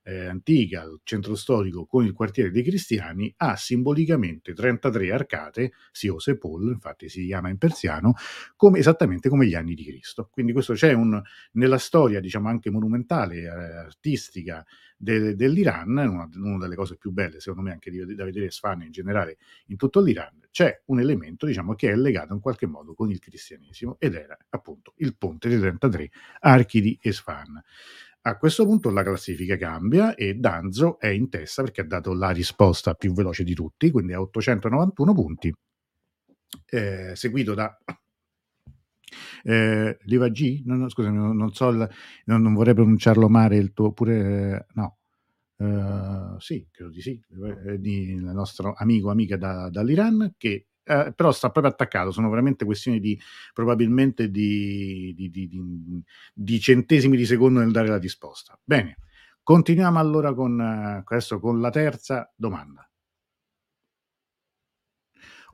eh, 0.06 0.26
antica, 0.26 0.84
il 0.84 1.00
centro 1.02 1.34
storico 1.34 1.84
con 1.84 2.04
il 2.04 2.12
quartiere 2.12 2.52
dei 2.52 2.62
cristiani, 2.62 3.32
ha 3.38 3.56
simbolicamente 3.56 4.52
33 4.52 5.12
arcate, 5.12 5.72
Siose 5.90 6.38
Paul, 6.38 6.70
infatti 6.70 7.08
si 7.08 7.26
chiama 7.26 7.48
in 7.48 7.58
persiano, 7.58 8.14
come, 8.54 8.78
esattamente 8.78 9.28
come 9.28 9.46
gli 9.46 9.54
anni 9.54 9.75
di 9.75 9.84
Cristo. 9.84 10.28
Quindi 10.30 10.52
questo 10.52 10.75
c'è 10.75 10.92
un, 10.92 11.20
nella 11.52 11.78
storia, 11.78 12.20
diciamo 12.20 12.48
anche 12.48 12.70
monumentale, 12.70 13.40
eh, 13.40 13.48
artistica 13.48 14.64
de, 14.96 15.34
dell'Iran, 15.34 15.88
una, 15.88 16.28
una, 16.34 16.58
delle 16.58 16.76
cose 16.76 16.96
più 16.96 17.10
belle, 17.10 17.40
secondo 17.40 17.62
me, 17.62 17.72
anche 17.72 17.90
di, 17.90 18.14
da 18.14 18.25
vedere 18.25 18.50
Sfan 18.50 18.82
in 18.82 18.92
generale 18.92 19.38
in 19.66 19.76
tutto 19.76 20.00
l'Iran, 20.00 20.46
c'è 20.52 20.82
un 20.86 21.00
elemento, 21.00 21.46
diciamo, 21.46 21.75
che 21.75 21.90
è 21.90 21.96
legato 21.96 22.32
in 22.32 22.40
qualche 22.40 22.66
modo 22.66 22.94
con 22.94 23.10
il 23.10 23.18
cristianesimo 23.18 23.96
ed 23.98 24.14
era 24.14 24.38
appunto 24.50 24.94
il 24.98 25.16
ponte 25.16 25.48
dei 25.48 25.58
33 25.58 26.10
archi 26.40 26.80
di 26.80 26.98
Esfan. 27.02 27.60
A 28.26 28.38
questo 28.38 28.64
punto 28.64 28.90
la 28.90 29.04
classifica 29.04 29.56
cambia 29.56 30.16
e 30.16 30.35
Danzo 30.35 30.99
è 30.99 31.06
in 31.06 31.28
testa 31.28 31.62
perché 31.62 31.83
ha 31.83 31.85
dato 31.85 32.12
la 32.12 32.30
risposta 32.30 32.95
più 32.95 33.12
veloce 33.12 33.45
di 33.45 33.54
tutti, 33.54 33.88
quindi 33.92 34.14
a 34.14 34.21
891 34.21 35.14
punti, 35.14 35.54
eh, 36.71 37.12
seguito 37.14 37.54
da 37.54 37.78
eh, 39.45 39.97
G, 40.04 40.62
no, 40.64 40.75
no, 40.75 40.88
scusami, 40.88 41.16
non, 41.16 41.52
so, 41.52 41.68
il, 41.68 41.88
non, 42.25 42.42
non, 42.42 42.54
vorrei 42.54 42.75
pronunciarlo 42.75 43.28
male, 43.28 43.59
il 43.59 43.73
tuo 43.73 43.92
pure, 43.92 44.16
eh, 44.18 44.66
no, 44.75 44.97
uh, 45.59 46.40
sì, 46.40 46.66
credo 46.68 46.90
di 46.90 47.00
sì, 47.00 47.23
eh, 47.64 47.78
di, 47.78 48.11
il 48.11 48.25
nostro 48.25 48.75
amico, 48.76 49.11
amica 49.11 49.37
da, 49.37 49.71
dall'Iran, 49.71 50.35
che 50.37 50.66
eh, 50.86 51.12
però 51.14 51.32
sta 51.32 51.50
proprio 51.50 51.72
attaccato, 51.72 52.12
sono 52.12 52.30
veramente 52.30 52.64
questioni 52.64 53.00
di 53.00 53.18
probabilmente 53.52 54.30
di, 54.30 55.12
di, 55.16 55.30
di, 55.30 55.50
di, 56.32 56.60
centesimi 56.60 57.16
di 57.16 57.26
secondo 57.26 57.58
nel 57.58 57.72
dare 57.72 57.88
la 57.88 57.98
risposta. 57.98 58.56
Bene, 58.62 58.98
continuiamo 59.42 59.98
allora 59.98 60.32
con, 60.32 60.60
eh, 60.60 61.02
adesso 61.04 61.40
con 61.40 61.60
la 61.60 61.70
terza 61.70 62.32
domanda. 62.36 62.88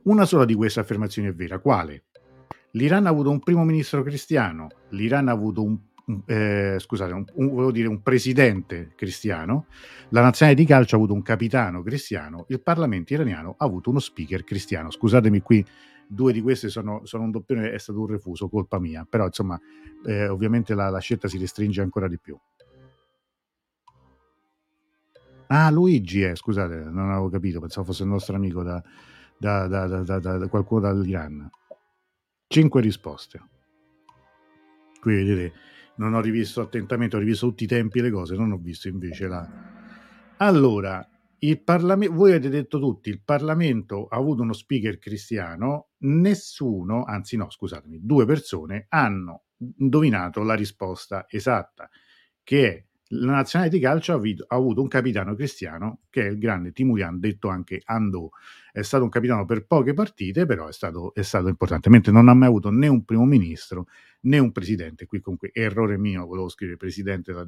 Una 0.03 0.25
sola 0.25 0.45
di 0.45 0.53
queste 0.53 0.81
affermazioni 0.81 1.29
è 1.29 1.33
vera, 1.33 1.59
quale? 1.59 2.05
L'Iran 2.71 3.07
ha 3.07 3.09
avuto 3.09 3.31
un 3.31 3.39
primo 3.39 3.63
ministro 3.63 4.03
cristiano, 4.03 4.67
l'Iran 4.89 5.29
ha 5.29 5.31
avuto 5.31 5.63
un 5.63 5.79
eh, 6.25 6.75
scusate, 6.79 7.13
un, 7.13 7.25
un, 7.35 7.71
dire 7.71 7.87
un 7.87 8.01
presidente 8.01 8.91
cristiano, 8.95 9.67
la 10.09 10.21
nazionale 10.21 10.57
di 10.57 10.65
calcio 10.65 10.95
ha 10.95 10.97
avuto 10.97 11.13
un 11.13 11.21
capitano 11.21 11.81
cristiano, 11.81 12.45
il 12.49 12.61
Parlamento 12.61 13.13
iraniano 13.13 13.55
ha 13.57 13.65
avuto 13.65 13.89
uno 13.89 13.99
speaker 13.99 14.43
cristiano. 14.43 14.91
Scusatemi 14.91 15.41
qui, 15.41 15.65
due 16.07 16.33
di 16.33 16.41
queste 16.41 16.69
sono, 16.69 17.05
sono 17.05 17.23
un 17.23 17.31
doppione, 17.31 17.71
è 17.71 17.79
stato 17.79 17.99
un 17.99 18.07
refuso, 18.07 18.49
colpa 18.49 18.79
mia, 18.79 19.05
però 19.09 19.25
insomma 19.25 19.59
eh, 20.05 20.27
ovviamente 20.27 20.73
la, 20.75 20.89
la, 20.89 20.99
scelta 20.99 21.27
si 21.27 21.37
restringe 21.37 21.81
ancora 21.81 22.07
di 22.07 22.19
più. 22.19 22.37
Ah, 25.47 25.69
Luigi, 25.69 26.23
eh, 26.23 26.35
scusate, 26.35 26.75
non 26.75 27.11
avevo 27.11 27.29
capito, 27.29 27.59
pensavo 27.59 27.85
fosse 27.85 28.03
il 28.03 28.09
nostro 28.09 28.35
amico 28.35 28.63
da, 28.63 28.81
da, 29.37 29.67
da, 29.67 30.19
da 30.19 30.47
qualcuno 30.47 30.81
dall'Iran. 30.81 31.49
Cinque 32.47 32.81
risposte. 32.81 33.41
Qui 34.99 35.15
vedete 35.15 35.53
non 35.95 36.13
ho 36.13 36.21
rivisto 36.21 36.61
attentamente, 36.61 37.15
ho 37.15 37.19
rivisto 37.19 37.47
tutti 37.47 37.63
i 37.65 37.67
tempi 37.67 37.99
e 37.99 38.03
le 38.03 38.11
cose, 38.11 38.35
non 38.35 38.51
ho 38.51 38.57
visto 38.57 38.87
invece 38.87 39.27
la... 39.27 39.47
Allora, 40.37 41.07
il 41.39 41.61
Parlamento, 41.61 42.15
voi 42.15 42.31
avete 42.31 42.49
detto 42.49 42.79
tutti, 42.79 43.09
il 43.09 43.21
Parlamento 43.23 44.07
ha 44.07 44.17
avuto 44.17 44.41
uno 44.41 44.53
speaker 44.53 44.97
cristiano, 44.97 45.89
nessuno, 45.99 47.03
anzi 47.03 47.37
no, 47.37 47.49
scusatemi, 47.49 47.99
due 48.01 48.25
persone 48.25 48.85
hanno 48.89 49.43
indovinato 49.77 50.41
la 50.43 50.53
risposta 50.53 51.25
esatta, 51.27 51.89
che 52.43 52.69
è 52.69 52.85
la 53.15 53.33
nazionale 53.33 53.69
di 53.69 53.79
calcio 53.79 54.13
ha 54.13 54.55
avuto 54.55 54.81
un 54.81 54.87
capitano 54.87 55.35
cristiano 55.35 55.99
che 56.09 56.25
è 56.25 56.29
il 56.29 56.37
grande 56.37 56.71
Timurian, 56.71 57.19
detto 57.19 57.49
anche 57.49 57.81
Andò. 57.83 58.29
È 58.73 58.81
stato 58.81 59.03
un 59.03 59.09
capitano 59.09 59.45
per 59.45 59.67
poche 59.67 59.93
partite, 59.93 60.47
però 60.47 60.67
è 60.67 60.73
stato, 60.73 61.13
è 61.13 61.21
stato 61.21 61.47
importante, 61.47 61.89
mentre 61.89 62.11
non 62.11 62.27
ha 62.27 62.33
mai 62.33 62.47
avuto 62.47 62.71
né 62.71 62.87
un 62.87 63.05
primo 63.05 63.23
ministro 63.23 63.85
né 64.21 64.39
un 64.39 64.51
presidente. 64.51 65.05
Qui 65.05 65.21
comunque 65.21 65.51
errore 65.53 65.95
mio, 65.99 66.25
volevo 66.25 66.49
scrivere 66.49 66.77
presidente. 66.77 67.31
La, 67.31 67.47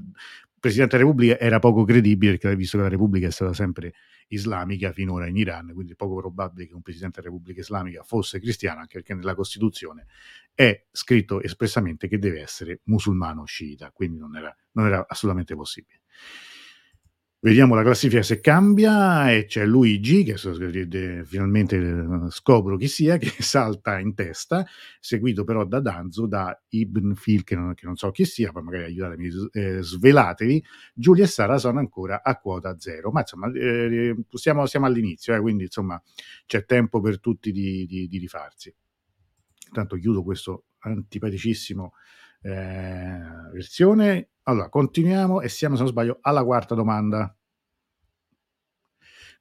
presidente 0.60 0.98
della 0.98 1.10
Repubblica 1.10 1.40
era 1.40 1.58
poco 1.58 1.84
credibile 1.84 2.38
perché 2.38 2.56
visto 2.56 2.78
che 2.78 2.84
la 2.84 2.90
Repubblica 2.90 3.28
è 3.28 3.32
stata 3.32 3.54
sempre 3.54 3.94
islamica 4.28 4.92
finora 4.92 5.28
in 5.28 5.38
Iran, 5.38 5.72
quindi 5.74 5.94
è 5.94 5.96
poco 5.96 6.16
probabile 6.16 6.68
che 6.68 6.74
un 6.74 6.82
presidente 6.82 7.22
della 7.22 7.32
Repubblica 7.32 7.62
Islamica 7.62 8.04
fosse 8.04 8.40
cristiano, 8.40 8.82
anche 8.82 8.94
perché 9.00 9.14
nella 9.16 9.34
Costituzione 9.34 10.06
è 10.54 10.86
scritto 10.92 11.42
espressamente 11.42 12.08
che 12.08 12.20
deve 12.20 12.42
essere 12.42 12.82
musulmano 12.84 13.46
sciita, 13.46 13.92
quindi 13.92 14.18
non 14.18 14.36
era, 14.36 14.56
non 14.74 14.86
era 14.86 15.06
assolutamente 15.08 15.56
possibile. 15.56 16.02
Vediamo 17.46 17.76
la 17.76 17.84
classifica 17.84 18.24
se 18.24 18.40
cambia 18.42 19.32
e 19.32 19.46
c'è 19.46 19.68
Luigi 19.68 20.24
che 20.24 20.36
finalmente 21.26 21.76
eh, 21.78 22.32
scopro 22.32 22.76
chi 22.76 22.88
sia, 22.88 23.18
che 23.18 23.30
salta 23.44 24.00
in 24.00 24.16
testa, 24.16 24.66
seguito 25.00 25.44
però 25.44 25.64
da 25.64 25.80
Danzo, 25.80 26.26
da 26.26 26.60
Ibn 26.70 27.14
Fil 27.14 27.44
che 27.44 27.54
non, 27.54 27.76
che 27.76 27.86
non 27.86 27.98
so 27.98 28.10
chi 28.10 28.26
sia, 28.26 28.52
poi 28.52 28.64
magari 28.64 28.86
aiutatemi, 28.86 29.30
eh, 29.52 29.78
svelatevi, 29.80 30.66
Giulia 30.96 31.26
e 31.26 31.28
Sara 31.28 31.60
sono 31.60 31.78
ancora 31.78 32.24
a 32.24 32.36
quota 32.40 32.80
zero, 32.80 33.12
ma 33.12 33.20
insomma 33.20 33.52
eh, 33.52 34.16
siamo, 34.32 34.66
siamo, 34.66 34.88
all'inizio, 34.88 35.36
eh, 35.36 35.40
quindi 35.40 35.66
insomma 35.66 36.02
c'è 36.48 36.66
tempo 36.66 37.00
per 37.00 37.20
tutti 37.20 37.52
di, 37.52 37.86
di, 37.86 38.08
di 38.08 38.18
rifarsi. 38.18 38.74
Intanto 39.68 39.98
chiudo 39.98 40.24
questo 40.24 40.64
antipaticissimo 40.80 41.94
eh, 42.46 43.50
versione. 43.52 44.30
Allora, 44.44 44.70
continuiamo 44.70 45.42
e 45.42 45.50
siamo, 45.50 45.76
se 45.76 45.82
non 45.82 45.92
sbaglio, 45.92 46.20
alla 46.22 46.44
quarta 46.44 46.76
domanda. 46.76 47.36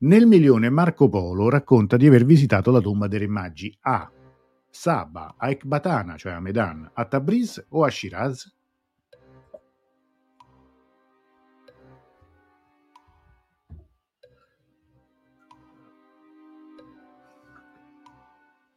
Nel 0.01 0.27
milione 0.27 0.71
Marco 0.71 1.09
Polo 1.09 1.49
racconta 1.49 1.97
di 1.97 2.07
aver 2.07 2.25
visitato 2.25 2.71
la 2.71 2.81
tomba 2.81 3.07
dei 3.07 3.21
re 3.21 3.29
magi 3.29 3.77
a 3.83 4.11
Saba, 4.71 5.35
a 5.37 5.51
Ekbatana, 5.51 6.17
cioè 6.17 6.33
a 6.33 6.41
Medan, 6.41 6.91
a 6.95 7.05
Tabriz 7.05 7.65
o 7.69 7.85
a 7.85 7.91
Shiraz? 7.91 8.53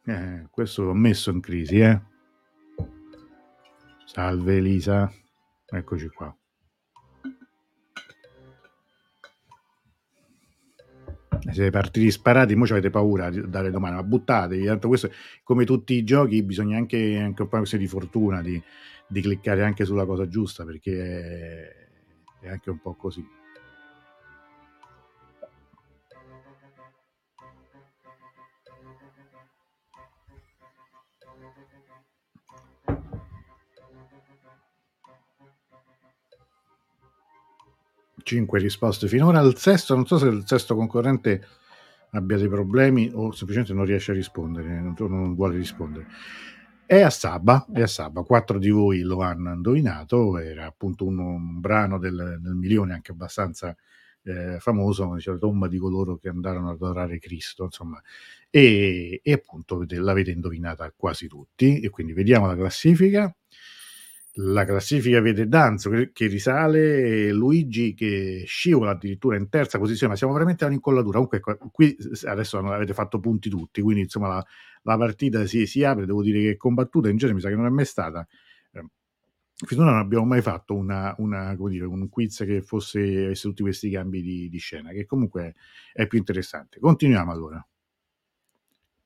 Eh, 0.04 0.46
questo 0.50 0.84
l'ho 0.84 0.94
messo 0.94 1.30
in 1.30 1.40
crisi, 1.40 1.80
eh. 1.80 2.00
Salve 4.18 4.56
Elisa, 4.56 5.08
eccoci 5.64 6.08
qua. 6.08 6.36
Siete 11.52 11.70
partiti 11.70 12.10
sparati, 12.10 12.54
ora 12.54 12.72
avete 12.72 12.90
paura 12.90 13.30
di 13.30 13.48
dare 13.48 13.70
domani, 13.70 13.94
ma 13.94 14.02
buttatevi. 14.02 14.76
Questo, 14.80 15.08
come 15.44 15.64
tutti 15.64 15.94
i 15.94 16.02
giochi, 16.02 16.42
bisogna 16.42 16.76
anche, 16.76 17.16
anche 17.16 17.42
un 17.42 17.48
po' 17.48 17.62
di 17.62 17.86
fortuna 17.86 18.42
di, 18.42 18.60
di, 19.06 19.20
cliccare 19.20 19.62
anche 19.62 19.84
sulla 19.84 20.04
cosa 20.04 20.26
giusta 20.26 20.64
perché 20.64 21.90
è 22.40 22.48
anche 22.48 22.70
un 22.70 22.80
po' 22.80 22.94
così. 22.94 23.24
Cinque 38.28 38.58
risposte 38.58 39.08
finora. 39.08 39.40
Il 39.40 39.56
sesto, 39.56 39.94
non 39.94 40.04
so 40.04 40.18
se 40.18 40.26
il 40.26 40.42
sesto 40.44 40.74
concorrente 40.74 41.42
abbia 42.10 42.36
dei 42.36 42.48
problemi 42.48 43.10
o 43.10 43.32
semplicemente 43.32 43.72
non 43.72 43.86
riesce 43.86 44.10
a 44.10 44.14
rispondere, 44.14 44.68
non, 44.82 44.94
non 44.98 45.34
vuole 45.34 45.56
rispondere. 45.56 46.06
È 46.84 47.00
a 47.00 47.08
Saba, 47.08 47.66
è 47.72 47.80
a 47.80 47.86
Saba, 47.86 48.24
quattro 48.24 48.58
di 48.58 48.68
voi 48.68 49.00
lo 49.00 49.22
hanno 49.22 49.54
indovinato, 49.54 50.36
era 50.36 50.66
appunto 50.66 51.06
un, 51.06 51.18
un 51.18 51.58
brano 51.58 51.98
del, 51.98 52.36
del, 52.38 52.54
milione 52.54 52.92
anche 52.92 53.12
abbastanza 53.12 53.74
eh, 54.24 54.58
famoso, 54.60 55.14
dice 55.14 55.30
la 55.30 55.38
tomba 55.38 55.66
di 55.66 55.78
coloro 55.78 56.18
che 56.18 56.28
andarono 56.28 56.68
ad 56.68 56.74
adorare 56.74 57.18
Cristo, 57.18 57.64
insomma, 57.64 57.98
e, 58.50 59.22
e 59.24 59.32
appunto 59.32 59.86
l'avete 59.88 60.32
indovinata 60.32 60.92
quasi 60.94 61.28
tutti, 61.28 61.80
e 61.80 61.88
quindi 61.88 62.12
vediamo 62.12 62.46
la 62.46 62.56
classifica 62.56 63.34
la 64.40 64.64
classifica 64.64 65.20
vede 65.20 65.48
Danzo 65.48 65.90
che, 65.90 66.12
che, 66.12 66.26
risale, 66.26 67.32
Luigi 67.32 67.94
che 67.94 68.44
scivola 68.46 68.92
addirittura 68.92 69.36
in 69.36 69.48
terza 69.48 69.78
posizione, 69.78 70.12
ma 70.12 70.18
siamo 70.18 70.32
veramente 70.32 70.64
a 70.64 70.68
un'incollatura. 70.68 71.18
Comunque, 71.20 71.58
qui 71.72 71.96
adesso 72.24 72.58
avete 72.58 72.94
fatto 72.94 73.18
punti 73.18 73.48
tutti, 73.48 73.80
quindi 73.80 74.02
insomma 74.02 74.28
la, 74.28 74.46
la 74.82 74.96
partita 74.96 75.44
si, 75.46 75.66
si, 75.66 75.82
apre. 75.82 76.06
Devo 76.06 76.22
dire 76.22 76.40
che 76.40 76.56
combattuta 76.56 77.08
in 77.08 77.16
genere 77.16 77.36
mi 77.36 77.42
sa 77.42 77.48
che 77.48 77.56
non 77.56 77.66
è 77.66 77.70
mai 77.70 77.84
stata. 77.84 78.26
Eh, 78.72 78.86
finora 79.66 79.90
non 79.90 80.00
abbiamo 80.00 80.24
mai 80.24 80.40
fatto 80.40 80.74
una, 80.74 81.14
una, 81.18 81.56
dire, 81.68 81.86
un 81.86 82.08
quiz 82.08 82.44
che 82.46 82.62
fosse 82.62 83.00
avesse 83.00 83.48
tutti 83.48 83.62
questi 83.62 83.90
cambi 83.90 84.22
di, 84.22 84.48
di 84.48 84.58
scena, 84.58 84.90
che 84.90 85.04
comunque 85.04 85.56
è 85.92 86.06
più 86.06 86.18
interessante. 86.18 86.78
Continuiamo 86.78 87.32
allora 87.32 87.66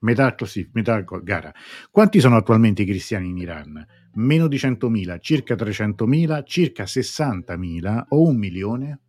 metà, 0.03 0.35
metà 0.73 1.05
gara. 1.23 1.53
Quanti 1.91 2.21
sono 2.21 2.37
attualmente 2.37 2.83
i 2.83 2.87
cristiani 2.87 3.29
in 3.29 3.39
Iran? 3.39 3.87
Meno 4.15 4.47
di 4.47 4.57
100.000, 4.57 5.19
circa 5.21 5.55
300.000, 5.55 6.43
circa 6.45 6.85
60.000 6.85 8.05
o 8.09 8.29
un 8.29 8.37
milione? 8.37 9.01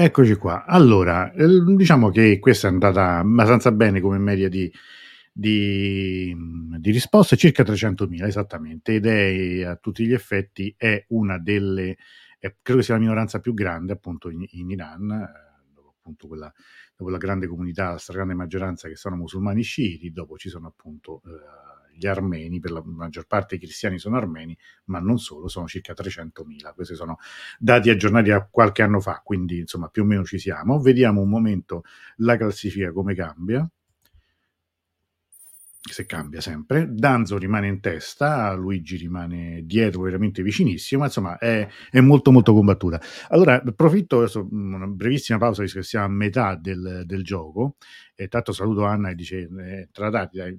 Eccoci 0.00 0.36
qua. 0.36 0.64
Allora, 0.64 1.32
diciamo 1.34 2.10
che 2.10 2.38
questa 2.38 2.68
è 2.68 2.70
andata 2.70 3.16
abbastanza 3.18 3.72
bene 3.72 4.00
come 4.00 4.18
media 4.18 4.48
di, 4.48 4.72
di, 5.32 6.32
di 6.78 6.90
risposte, 6.92 7.36
circa 7.36 7.64
300.000 7.64 8.24
esattamente, 8.24 8.94
ed 8.94 9.06
è 9.06 9.64
a 9.64 9.74
tutti 9.74 10.06
gli 10.06 10.12
effetti 10.12 10.72
è 10.78 11.04
una 11.08 11.36
delle, 11.40 11.96
è, 12.38 12.54
credo 12.62 12.78
che 12.78 12.84
sia 12.84 12.94
la 12.94 13.00
minoranza 13.00 13.40
più 13.40 13.54
grande 13.54 13.92
appunto 13.92 14.30
in, 14.30 14.46
in 14.50 14.70
Iran, 14.70 15.10
eh, 15.10 15.72
dopo 15.74 15.94
appunto 15.98 16.28
quella, 16.28 16.54
dopo 16.96 17.10
la 17.10 17.18
grande 17.18 17.48
comunità, 17.48 17.90
la 17.90 17.98
stragrande 17.98 18.34
maggioranza 18.34 18.86
che 18.86 18.94
sono 18.94 19.16
musulmani 19.16 19.62
sciiti, 19.62 20.12
dopo 20.12 20.36
ci 20.36 20.48
sono 20.48 20.68
appunto... 20.68 21.22
Eh, 21.26 21.77
gli 21.98 22.06
armeni, 22.06 22.60
per 22.60 22.70
la 22.70 22.82
maggior 22.84 23.26
parte 23.26 23.56
i 23.56 23.58
cristiani 23.58 23.98
sono 23.98 24.16
armeni, 24.16 24.56
ma 24.86 25.00
non 25.00 25.18
solo, 25.18 25.48
sono 25.48 25.66
circa 25.66 25.92
300.000. 25.92 26.72
Questi 26.74 26.94
sono 26.94 27.18
dati 27.58 27.90
aggiornati 27.90 28.30
a 28.30 28.46
qualche 28.48 28.82
anno 28.82 29.00
fa, 29.00 29.20
quindi 29.24 29.58
insomma 29.58 29.88
più 29.88 30.02
o 30.02 30.06
meno 30.06 30.24
ci 30.24 30.38
siamo. 30.38 30.80
Vediamo 30.80 31.20
un 31.20 31.28
momento 31.28 31.82
la 32.18 32.36
classifica 32.36 32.92
come 32.92 33.14
cambia 33.14 33.68
se 35.92 36.06
cambia 36.06 36.40
sempre. 36.40 36.86
Danzo 36.90 37.38
rimane 37.38 37.66
in 37.68 37.80
testa, 37.80 38.52
Luigi 38.54 38.96
rimane 38.96 39.62
dietro, 39.64 40.02
veramente 40.02 40.42
vicinissimo, 40.42 41.04
insomma 41.04 41.38
è, 41.38 41.66
è 41.90 42.00
molto 42.00 42.30
molto 42.30 42.52
combattuta. 42.52 43.00
Allora 43.28 43.62
approfitto, 43.64 44.18
adesso 44.18 44.46
una 44.50 44.86
brevissima 44.86 45.38
pausa, 45.38 45.62
visto 45.62 45.78
che 45.78 45.84
siamo 45.84 46.06
a 46.06 46.08
metà 46.08 46.56
del, 46.56 47.02
del 47.04 47.22
gioco, 47.24 47.76
e 48.14 48.28
tanto 48.28 48.52
saluto 48.52 48.84
Anna 48.84 49.10
e 49.10 49.14
dice, 49.14 49.48
eh, 49.58 49.88
tratati, 49.92 50.36
dai, 50.36 50.56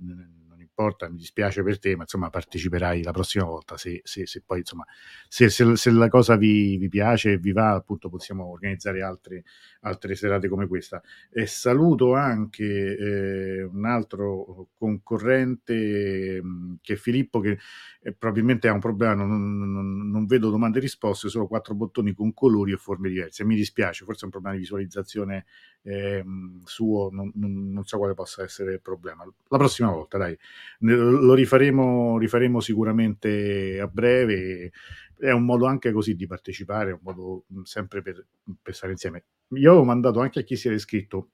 importa, 0.79 1.09
mi 1.09 1.17
dispiace 1.17 1.61
per 1.61 1.77
te, 1.77 1.95
ma 1.97 2.03
insomma 2.03 2.29
parteciperai 2.29 3.03
la 3.03 3.11
prossima 3.11 3.43
volta 3.43 3.75
se, 3.75 3.99
se, 4.03 4.25
se 4.25 4.41
poi 4.45 4.59
insomma 4.59 4.85
se, 5.27 5.49
se, 5.49 5.91
la 5.91 6.07
cosa 6.07 6.37
vi, 6.37 6.77
vi 6.77 6.87
piace 6.87 7.33
e 7.33 7.37
vi 7.37 7.51
va 7.51 7.73
appunto 7.73 8.07
possiamo 8.07 8.45
organizzare 8.45 9.01
altre, 9.01 9.43
altre 9.81 10.15
serate 10.15 10.47
come 10.47 10.67
questa. 10.67 11.01
E 11.29 11.45
saluto 11.47 12.13
anche 12.15 12.63
eh, 12.63 13.63
un 13.63 13.85
altro 13.85 14.69
concorrente 14.77 16.41
mm, 16.41 16.75
che 16.81 16.93
è 16.93 16.95
Filippo 16.95 17.41
che 17.41 17.57
eh, 18.01 18.13
probabilmente 18.13 18.69
ha 18.69 18.73
un 18.73 18.79
problema, 18.79 19.13
non, 19.15 19.57
non, 19.57 20.09
non, 20.09 20.25
vedo 20.25 20.49
domande 20.49 20.77
e 20.77 20.81
risposte, 20.81 21.27
solo 21.27 21.47
quattro 21.47 21.75
bottoni 21.75 22.13
con 22.13 22.33
colori 22.33 22.71
e 22.71 22.77
forme 22.77 23.09
diverse. 23.09 23.43
Mi 23.43 23.55
dispiace, 23.55 24.05
forse 24.05 24.21
è 24.21 24.25
un 24.25 24.31
problema 24.31 24.55
di 24.55 24.61
visualizzazione 24.61 25.45
eh, 25.81 26.23
suo, 26.63 27.09
non, 27.11 27.31
non, 27.35 27.83
so 27.85 27.97
quale 27.97 28.13
possa 28.13 28.43
essere 28.43 28.73
il 28.73 28.81
problema. 28.81 29.23
La 29.47 29.57
prossima 29.57 29.91
volta, 29.91 30.17
dai, 30.17 30.37
lo 30.79 31.33
rifaremo, 31.33 32.17
rifaremo 32.17 32.59
sicuramente 32.59 33.79
a 33.79 33.87
breve 33.87 34.71
è 35.19 35.31
un 35.31 35.43
modo 35.43 35.65
anche 35.65 35.91
così 35.91 36.15
di 36.15 36.25
partecipare, 36.27 36.91
è 36.91 36.93
un 36.93 36.99
modo 37.01 37.45
sempre 37.63 38.01
per, 38.01 38.25
per 38.61 38.73
stare 38.73 38.93
insieme. 38.93 39.25
Io 39.55 39.71
avevo 39.71 39.85
mandato 39.85 40.21
anche 40.21 40.39
a 40.39 40.43
chi 40.43 40.55
si 40.55 40.67
era 40.67 40.75
iscritto 40.75 41.31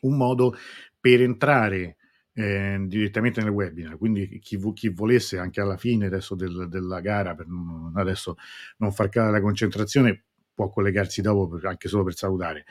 un 0.00 0.16
modo 0.16 0.54
per 0.98 1.22
entrare 1.22 1.96
eh, 2.32 2.78
direttamente 2.86 3.40
nel 3.40 3.50
webinar, 3.50 3.96
quindi 3.96 4.38
chi, 4.40 4.58
chi, 4.72 4.88
volesse 4.88 5.38
anche 5.38 5.60
alla 5.60 5.76
fine 5.76 6.06
adesso 6.06 6.34
del, 6.34 6.66
della 6.68 7.00
gara, 7.00 7.34
per 7.34 7.46
non, 7.46 7.92
adesso 7.96 8.36
non 8.78 8.92
far 8.92 9.08
calare 9.08 9.32
la 9.32 9.40
concentrazione, 9.40 10.24
può 10.54 10.68
collegarsi 10.68 11.20
dopo 11.20 11.48
per, 11.48 11.66
anche 11.66 11.88
solo 11.88 12.04
per 12.04 12.14
salutare, 12.16 12.64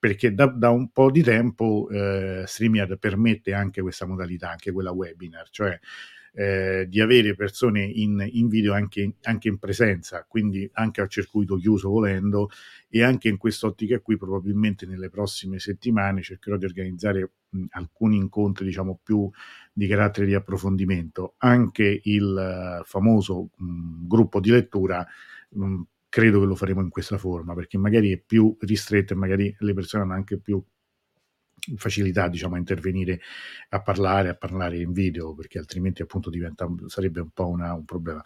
perché 0.00 0.32
da, 0.32 0.46
da 0.46 0.70
un 0.70 0.90
po' 0.90 1.10
di 1.10 1.22
tempo 1.22 1.88
eh, 1.90 2.42
StreamYard 2.46 2.98
permette 2.98 3.52
anche 3.52 3.82
questa 3.82 4.06
modalità, 4.06 4.50
anche 4.50 4.72
quella 4.72 4.92
webinar, 4.92 5.50
cioè 5.50 5.78
eh, 6.32 6.86
di 6.88 7.00
avere 7.00 7.34
persone 7.34 7.84
in, 7.84 8.26
in 8.32 8.48
video 8.48 8.72
anche, 8.72 9.16
anche, 9.22 9.48
in 9.48 9.58
presenza, 9.58 10.24
quindi 10.26 10.68
anche 10.74 11.02
al 11.02 11.08
circuito 11.08 11.56
chiuso 11.56 11.90
volendo 11.90 12.48
e 12.88 13.02
anche 13.02 13.28
in 13.28 13.36
quest'ottica 13.36 14.00
qui 14.00 14.16
probabilmente 14.16 14.86
nelle 14.86 15.10
prossime 15.10 15.58
settimane 15.58 16.22
cercherò 16.22 16.56
di 16.56 16.64
organizzare 16.64 17.30
mh, 17.50 17.64
alcuni 17.70 18.16
incontri 18.16 18.64
diciamo 18.64 19.00
più 19.02 19.28
di 19.72 19.86
carattere 19.86 20.26
di 20.26 20.34
approfondimento, 20.34 21.34
anche 21.38 22.00
il 22.04 22.80
uh, 22.80 22.84
famoso 22.84 23.50
mh, 23.56 24.06
gruppo 24.06 24.40
di 24.40 24.50
lettura 24.50 25.06
mh, 25.50 25.80
credo 26.10 26.40
che 26.40 26.46
lo 26.46 26.56
faremo 26.56 26.82
in 26.82 26.90
questa 26.90 27.16
forma 27.16 27.54
perché 27.54 27.78
magari 27.78 28.12
è 28.12 28.18
più 28.18 28.54
ristretto 28.60 29.14
e 29.14 29.16
magari 29.16 29.54
le 29.60 29.72
persone 29.72 30.02
hanno 30.02 30.12
anche 30.12 30.38
più 30.38 30.62
facilità 31.76 32.28
diciamo 32.28 32.56
a 32.56 32.58
intervenire 32.58 33.20
a 33.70 33.80
parlare 33.80 34.28
a 34.30 34.34
parlare 34.34 34.78
in 34.78 34.92
video 34.92 35.34
perché 35.34 35.58
altrimenti 35.58 36.02
appunto 36.02 36.28
diventa 36.28 36.68
sarebbe 36.86 37.20
un 37.20 37.30
po' 37.30 37.48
una, 37.48 37.72
un 37.74 37.84
problema 37.84 38.22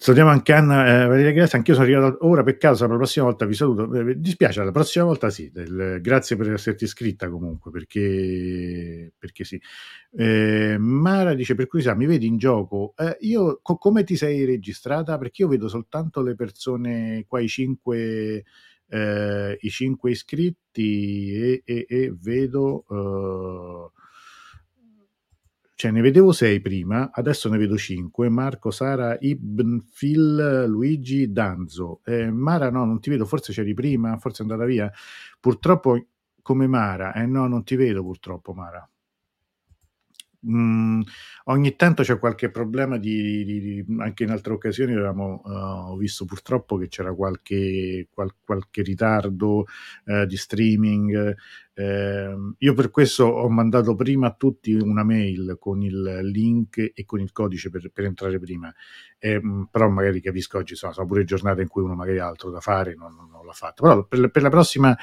Salutiamo 0.00 0.30
anche 0.30 0.52
Anna 0.52 1.02
eh, 1.02 1.06
Valeria 1.06 1.32
Grazie, 1.32 1.58
anch'io 1.58 1.74
sono 1.74 1.86
arrivato 1.86 2.18
ora 2.26 2.44
per 2.44 2.56
caso, 2.56 2.86
la 2.86 2.94
prossima 2.94 3.24
volta 3.24 3.44
vi 3.46 3.54
saluto. 3.54 3.92
Eh, 3.94 4.18
dispiace, 4.20 4.62
la 4.62 4.70
prossima 4.70 5.04
volta 5.04 5.28
sì, 5.28 5.50
del, 5.50 5.98
grazie 6.00 6.36
per 6.36 6.52
esserti 6.52 6.84
iscritta 6.84 7.28
comunque, 7.28 7.70
perché, 7.72 9.12
perché 9.18 9.44
sì. 9.44 9.60
Eh, 10.12 10.76
Mara 10.78 11.34
dice, 11.34 11.54
per 11.56 11.66
curiosità, 11.66 11.96
mi 11.96 12.06
vedi 12.06 12.26
in 12.26 12.38
gioco? 12.38 12.94
Eh, 12.96 13.16
io, 13.20 13.58
co- 13.60 13.76
come 13.76 14.04
ti 14.04 14.16
sei 14.16 14.44
registrata? 14.44 15.18
Perché 15.18 15.42
io 15.42 15.48
vedo 15.48 15.68
soltanto 15.68 16.22
le 16.22 16.34
persone, 16.36 17.24
qua 17.26 17.40
i 17.40 17.48
cinque 17.48 18.44
eh, 18.90 19.58
i 19.60 19.68
cinque 19.68 20.10
iscritti 20.12 21.32
e, 21.34 21.62
e, 21.64 21.86
e 21.88 22.14
vedo, 22.16 22.84
cioè 25.78 25.92
ne 25.92 26.00
vedevo 26.00 26.32
sei 26.32 26.60
prima, 26.60 27.10
adesso 27.12 27.48
ne 27.48 27.56
vedo 27.56 27.76
cinque, 27.76 28.28
Marco, 28.28 28.72
Sara, 28.72 29.16
Ibn, 29.16 29.84
Phil, 29.96 30.64
Luigi, 30.66 31.30
Danzo. 31.30 32.00
Eh, 32.04 32.32
Mara 32.32 32.68
no, 32.68 32.84
non 32.84 32.98
ti 32.98 33.10
vedo, 33.10 33.24
forse 33.24 33.52
c'eri 33.52 33.74
prima, 33.74 34.18
forse 34.18 34.42
è 34.42 34.42
andata 34.42 34.64
via. 34.64 34.90
Purtroppo 35.38 36.04
come 36.42 36.66
Mara, 36.66 37.14
eh 37.14 37.26
no, 37.26 37.46
non 37.46 37.62
ti 37.62 37.76
vedo 37.76 38.02
purtroppo 38.02 38.52
Mara. 38.54 38.90
Mm, 40.48 41.00
ogni 41.44 41.76
tanto 41.76 42.02
c'è 42.02 42.18
qualche 42.18 42.50
problema 42.50 42.96
di, 42.96 43.44
di, 43.44 43.60
di 43.60 43.84
anche 43.98 44.22
in 44.22 44.30
altre 44.30 44.52
occasioni 44.52 44.92
avevamo 44.92 45.42
uh, 45.44 45.96
visto 45.96 46.24
purtroppo 46.24 46.76
che 46.76 46.86
c'era 46.86 47.12
qualche, 47.12 48.06
qual, 48.08 48.32
qualche 48.44 48.82
ritardo 48.82 49.66
uh, 50.06 50.24
di 50.26 50.36
streaming 50.36 51.36
eh, 51.78 52.34
io 52.58 52.74
per 52.74 52.90
questo 52.90 53.24
ho 53.24 53.48
mandato 53.48 53.94
prima 53.94 54.26
a 54.26 54.34
tutti 54.34 54.72
una 54.72 55.04
mail 55.04 55.58
con 55.60 55.80
il 55.80 56.22
link 56.22 56.90
e 56.92 57.04
con 57.04 57.20
il 57.20 57.30
codice 57.30 57.70
per, 57.70 57.92
per 57.92 58.04
entrare 58.04 58.40
prima. 58.40 58.74
Eh, 59.16 59.40
però 59.70 59.88
magari 59.88 60.20
capisco 60.20 60.58
oggi 60.58 60.72
insomma, 60.72 60.92
sono 60.92 61.06
pure 61.06 61.22
giornate 61.22 61.62
in 61.62 61.68
cui 61.68 61.82
uno 61.82 61.94
magari 61.94 62.18
ha 62.18 62.26
altro 62.26 62.50
da 62.50 62.58
fare 62.58 62.96
non, 62.96 63.14
non, 63.14 63.30
non 63.30 63.46
l'ha 63.46 63.52
fatto. 63.52 63.84
Però 63.84 64.04
per, 64.06 64.28
per, 64.28 64.42
la 64.42 64.48
prossima, 64.48 64.96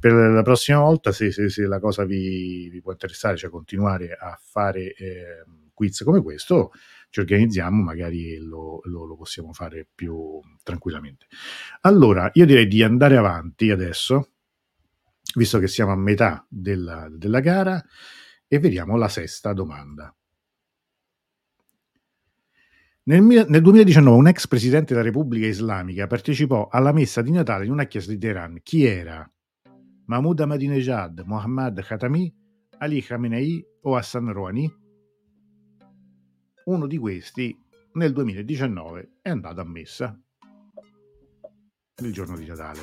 per 0.00 0.12
la 0.14 0.40
prossima 0.40 0.78
volta 0.78 1.12
se, 1.12 1.30
se, 1.30 1.50
se 1.50 1.66
la 1.66 1.78
cosa 1.78 2.06
vi, 2.06 2.70
vi, 2.70 2.80
può 2.80 2.92
interessare 2.92 3.36
cioè 3.36 3.50
continuare 3.50 4.16
a 4.18 4.38
fare 4.42 4.94
eh, 4.94 5.44
quiz 5.74 6.02
come 6.02 6.22
questo 6.22 6.70
ci 7.10 7.20
organizziamo 7.20 7.82
magari 7.82 8.38
lo, 8.38 8.80
lo, 8.84 9.04
lo 9.04 9.16
possiamo 9.16 9.52
fare 9.52 9.86
più 9.94 10.40
tranquillamente. 10.62 11.26
Allora 11.82 12.30
io 12.32 12.46
direi 12.46 12.66
di 12.66 12.82
andare 12.82 13.18
avanti 13.18 13.70
adesso 13.70 14.31
visto 15.34 15.58
che 15.58 15.68
siamo 15.68 15.92
a 15.92 15.96
metà 15.96 16.46
della, 16.48 17.08
della 17.10 17.40
gara 17.40 17.82
e 18.46 18.58
vediamo 18.58 18.96
la 18.96 19.08
sesta 19.08 19.52
domanda. 19.52 20.14
Nel, 23.04 23.22
nel, 23.22 23.62
2019 23.62 24.16
un 24.16 24.28
ex 24.28 24.46
presidente 24.46 24.94
della 24.94 25.04
Repubblica 25.04 25.46
Islamica 25.46 26.06
partecipò 26.06 26.68
alla 26.70 26.92
messa 26.92 27.20
di 27.20 27.32
Natale 27.32 27.64
in 27.64 27.72
una 27.72 27.86
chiesa 27.86 28.12
di 28.12 28.18
Teheran. 28.18 28.60
Chi 28.62 28.84
era? 28.84 29.28
Mahmoud 30.04 30.38
Ahmadinejad, 30.38 31.22
Mohammad 31.24 31.82
Khatami, 31.82 32.32
Ali 32.78 33.02
Khamenei 33.02 33.64
o 33.82 33.96
Hassan 33.96 34.32
Rouhani? 34.32 34.72
Uno 36.64 36.86
di 36.86 36.98
questi 36.98 37.58
nel 37.94 38.12
2019 38.12 39.18
è 39.20 39.30
andato 39.30 39.60
a 39.60 39.64
messa 39.64 40.16
il 42.02 42.12
giorno 42.12 42.36
di 42.36 42.46
Natale. 42.46 42.80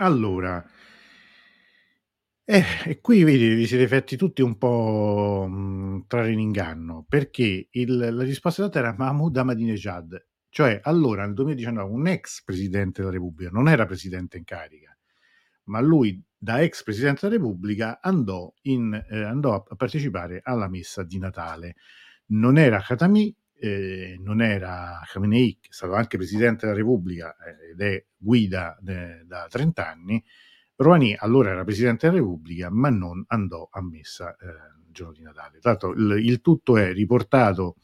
Allora, 0.00 0.64
eh, 2.44 2.62
e 2.86 3.00
qui 3.00 3.24
vedi, 3.24 3.52
vi 3.54 3.66
siete 3.66 3.88
fatti 3.88 4.16
tutti 4.16 4.42
un 4.42 4.56
po' 4.56 5.46
mh, 5.48 5.54
mm, 5.54 6.00
trarre 6.06 6.30
in 6.30 6.38
inganno, 6.38 7.04
perché 7.08 7.68
il, 7.72 7.96
la 7.96 8.22
risposta 8.22 8.62
data 8.62 8.78
era 8.78 8.94
Mahmoud 8.96 9.36
Ahmadinejad, 9.36 10.26
cioè 10.50 10.80
allora 10.84 11.24
nel 11.24 11.34
2019 11.34 11.90
un 11.90 12.06
ex 12.06 12.44
presidente 12.44 13.00
della 13.00 13.12
Repubblica, 13.12 13.50
non 13.50 13.68
era 13.68 13.86
presidente 13.86 14.38
in 14.38 14.44
carica, 14.44 14.96
ma 15.64 15.80
lui 15.80 16.22
da 16.36 16.62
ex 16.62 16.84
presidente 16.84 17.28
della 17.28 17.42
Repubblica 17.42 17.98
andò, 18.00 18.52
in, 18.62 18.94
eh, 19.10 19.22
andò 19.24 19.54
a 19.68 19.74
partecipare 19.74 20.40
alla 20.44 20.68
messa 20.68 21.02
di 21.02 21.18
Natale. 21.18 21.74
Non 22.26 22.56
era 22.56 22.80
Khatami, 22.80 23.34
eh, 23.58 24.16
non 24.20 24.40
era 24.40 25.00
Khamenei, 25.04 25.58
che 25.60 25.68
è 25.70 25.72
stato 25.72 25.94
anche 25.94 26.16
presidente 26.16 26.66
della 26.66 26.78
Repubblica 26.78 27.36
eh, 27.36 27.70
ed 27.72 27.80
è 27.80 28.04
guida 28.16 28.76
de, 28.80 29.24
da 29.26 29.46
30 29.48 29.88
anni, 29.88 30.24
Rouhani 30.76 31.16
allora 31.18 31.50
era 31.50 31.64
presidente 31.64 32.06
della 32.06 32.20
Repubblica, 32.20 32.70
ma 32.70 32.88
non 32.88 33.24
andò 33.28 33.68
a 33.70 33.82
messa 33.82 34.36
eh, 34.36 34.46
il 34.86 34.92
giorno 34.92 35.12
di 35.12 35.22
Natale. 35.22 35.58
Tra 35.58 35.70
l'altro 35.70 35.92
il, 35.92 36.24
il 36.24 36.40
tutto 36.40 36.76
è 36.76 36.92
riportato, 36.92 37.76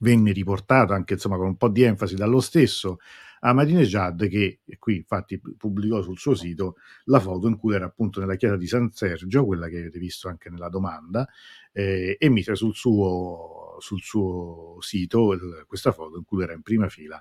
venne 0.00 0.32
riportato 0.32 0.92
anche 0.92 1.14
insomma 1.14 1.36
con 1.36 1.46
un 1.46 1.56
po' 1.56 1.68
di 1.68 1.82
enfasi 1.82 2.16
dallo 2.16 2.40
stesso 2.40 2.98
Ahmadinejad 3.40 4.28
che 4.28 4.60
qui 4.78 4.96
infatti 4.96 5.40
pubblicò 5.56 6.02
sul 6.02 6.18
suo 6.18 6.34
sito 6.34 6.76
la 7.04 7.20
foto 7.20 7.46
in 7.48 7.56
cui 7.56 7.74
era 7.74 7.86
appunto 7.86 8.20
nella 8.20 8.36
chiesa 8.36 8.56
di 8.56 8.66
San 8.66 8.90
Sergio, 8.90 9.44
quella 9.44 9.68
che 9.68 9.78
avete 9.78 9.98
visto 9.98 10.28
anche 10.28 10.50
nella 10.50 10.68
domanda, 10.68 11.26
eh, 11.72 12.16
e 12.18 12.28
mise 12.28 12.54
sul 12.54 12.74
suo, 12.74 13.57
sul 13.80 14.00
suo 14.00 14.76
sito 14.80 15.36
questa 15.66 15.92
foto 15.92 16.16
in 16.18 16.24
cui 16.24 16.42
era 16.42 16.52
in 16.52 16.62
prima 16.62 16.88
fila 16.88 17.20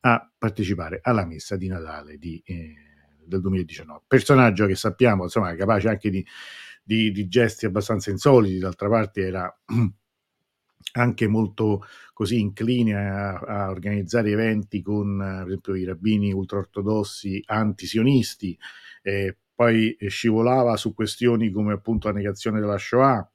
a 0.00 0.30
partecipare 0.36 1.00
alla 1.02 1.26
messa 1.26 1.56
di 1.56 1.68
Natale 1.68 2.18
di, 2.18 2.40
eh, 2.44 2.74
del 3.24 3.40
2019. 3.40 4.02
Personaggio 4.06 4.66
che 4.66 4.74
sappiamo, 4.74 5.24
insomma, 5.24 5.54
capace 5.54 5.88
anche 5.88 6.10
di, 6.10 6.24
di, 6.82 7.10
di 7.10 7.28
gesti 7.28 7.66
abbastanza 7.66 8.10
insoliti, 8.10 8.58
d'altra 8.58 8.88
parte 8.88 9.26
era 9.26 9.60
anche 10.92 11.26
molto 11.26 11.84
così 12.12 12.40
incline 12.40 12.94
a, 12.94 13.38
a, 13.38 13.70
organizzare 13.70 14.30
eventi 14.30 14.80
con 14.80 15.18
per 15.18 15.46
esempio 15.46 15.74
i 15.74 15.84
rabbini 15.84 16.32
ultraortodossi 16.32 17.42
antisionisti, 17.46 18.58
eh, 19.02 19.36
poi 19.54 19.96
scivolava 20.06 20.76
su 20.76 20.94
questioni 20.94 21.50
come 21.50 21.72
appunto 21.72 22.08
la 22.08 22.14
negazione 22.14 22.60
della 22.60 22.78
Shoah, 22.78 23.28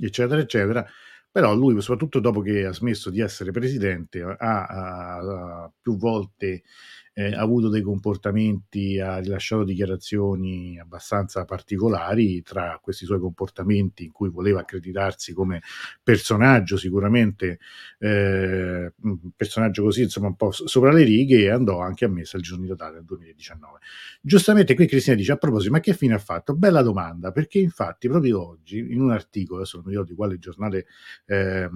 eccetera, 0.00 0.40
eccetera. 0.40 0.86
Però 1.32 1.54
lui, 1.54 1.80
soprattutto 1.80 2.20
dopo 2.20 2.42
che 2.42 2.66
ha 2.66 2.72
smesso 2.74 3.08
di 3.08 3.20
essere 3.20 3.52
presidente, 3.52 4.20
ha, 4.22 4.36
ha, 4.36 5.16
ha 5.16 5.72
più 5.80 5.96
volte 5.96 6.62
eh, 7.14 7.34
avuto 7.34 7.68
dei 7.68 7.82
comportamenti, 7.82 8.98
ha 8.98 9.18
rilasciato 9.18 9.64
dichiarazioni 9.64 10.78
abbastanza 10.78 11.44
particolari 11.44 12.42
tra 12.42 12.78
questi 12.82 13.04
suoi 13.04 13.20
comportamenti 13.20 14.04
in 14.04 14.12
cui 14.12 14.30
voleva 14.30 14.60
accreditarsi 14.60 15.32
come 15.32 15.62
personaggio 16.02 16.76
sicuramente 16.76 17.58
eh, 17.98 18.92
personaggio 19.36 19.82
così 19.82 20.02
insomma 20.02 20.28
un 20.28 20.36
po' 20.36 20.50
sopra 20.52 20.92
le 20.92 21.04
righe 21.04 21.42
e 21.42 21.50
andò 21.50 21.80
anche 21.80 22.04
a 22.04 22.08
messa 22.08 22.36
il 22.36 22.42
giorno 22.42 22.64
di 22.64 22.70
Natale 22.70 22.94
del 22.94 23.04
2019 23.04 23.78
giustamente 24.20 24.74
qui 24.74 24.86
Cristina 24.86 25.16
dice 25.16 25.32
a 25.32 25.36
proposito 25.36 25.72
ma 25.72 25.80
che 25.80 25.94
fine 25.94 26.14
ha 26.14 26.18
fatto? 26.18 26.54
bella 26.54 26.82
domanda 26.82 27.30
perché 27.30 27.58
infatti 27.58 28.08
proprio 28.08 28.46
oggi 28.46 28.78
in 28.78 29.00
un 29.00 29.10
articolo 29.10 29.60
adesso 29.60 29.76
non 29.76 29.86
mi 29.86 29.90
ricordo 29.92 30.10
di 30.10 30.16
quale 30.16 30.38
giornale 30.38 30.86
eh, 31.26 31.68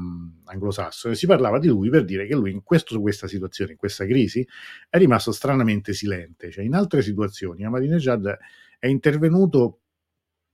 anglosassone 0.45 1.15
si 1.15 1.27
parlava 1.27 1.59
di 1.59 1.69
lui 1.69 1.91
per 1.91 2.05
dire 2.05 2.27
che 2.27 2.35
lui 2.35 2.51
in 2.51 2.63
questo, 2.63 2.99
questa 3.01 3.27
situazione 3.27 3.73
in 3.73 3.77
questa 3.77 4.07
crisi 4.07 4.47
è 4.89 4.99
rimasto 4.99 5.26
rimasto 5.27 5.33
stranamente 5.33 5.93
silente. 5.93 6.51
Cioè, 6.51 6.65
in 6.65 6.75
altre 6.75 7.03
situazioni 7.03 7.65
Ahmadinejad 7.65 8.37
è 8.79 8.87
intervenuto 8.87 9.81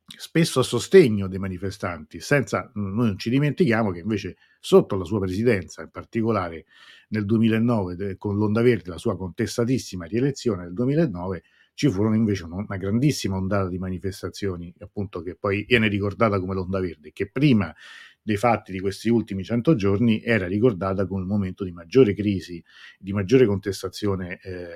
spesso 0.05 0.61
a 0.61 0.63
sostegno 0.63 1.29
dei 1.29 1.39
manifestanti, 1.39 2.21
senza, 2.21 2.71
noi 2.75 3.07
non 3.07 3.19
ci 3.19 3.31
dimentichiamo 3.31 3.91
che 3.91 4.01
invece 4.01 4.37
sotto 4.61 4.97
la 4.97 5.05
sua 5.05 5.21
presidenza, 5.21 5.83
in 5.83 5.91
particolare 5.91 6.67
nel 7.09 7.25
2009 7.25 8.17
con 8.17 8.37
l'Onda 8.37 8.63
Verde, 8.63 8.91
la 8.91 8.99
sua 8.99 9.17
contestatissima 9.17 10.05
rielezione 10.05 10.65
nel 10.65 10.75
2009, 10.75 11.43
ci 11.75 11.89
furono 11.91 12.15
invece 12.15 12.45
una 12.45 12.77
grandissima 12.77 13.37
ondata 13.37 13.69
di 13.69 13.79
manifestazioni, 13.79 14.75
appunto 14.81 15.23
che 15.23 15.35
poi 15.35 15.65
viene 15.67 15.89
ricordata 15.89 16.39
come 16.39 16.55
l'Onda 16.55 16.81
Verde, 16.81 17.13
che 17.13 17.31
prima 17.31 17.75
dei 18.23 18.37
fatti 18.37 18.73
di 18.73 18.81
questi 18.81 19.09
ultimi 19.09 19.43
100 19.43 19.75
giorni 19.75 20.23
era 20.23 20.47
ricordata 20.47 21.07
come 21.07 21.23
un 21.23 21.29
momento 21.29 21.65
di 21.65 21.73
maggiore 21.73 22.15
crisi, 22.15 22.63
di 22.99 23.13
maggiore 23.13 23.47
contestazione 23.47 24.39
eh, 24.43 24.69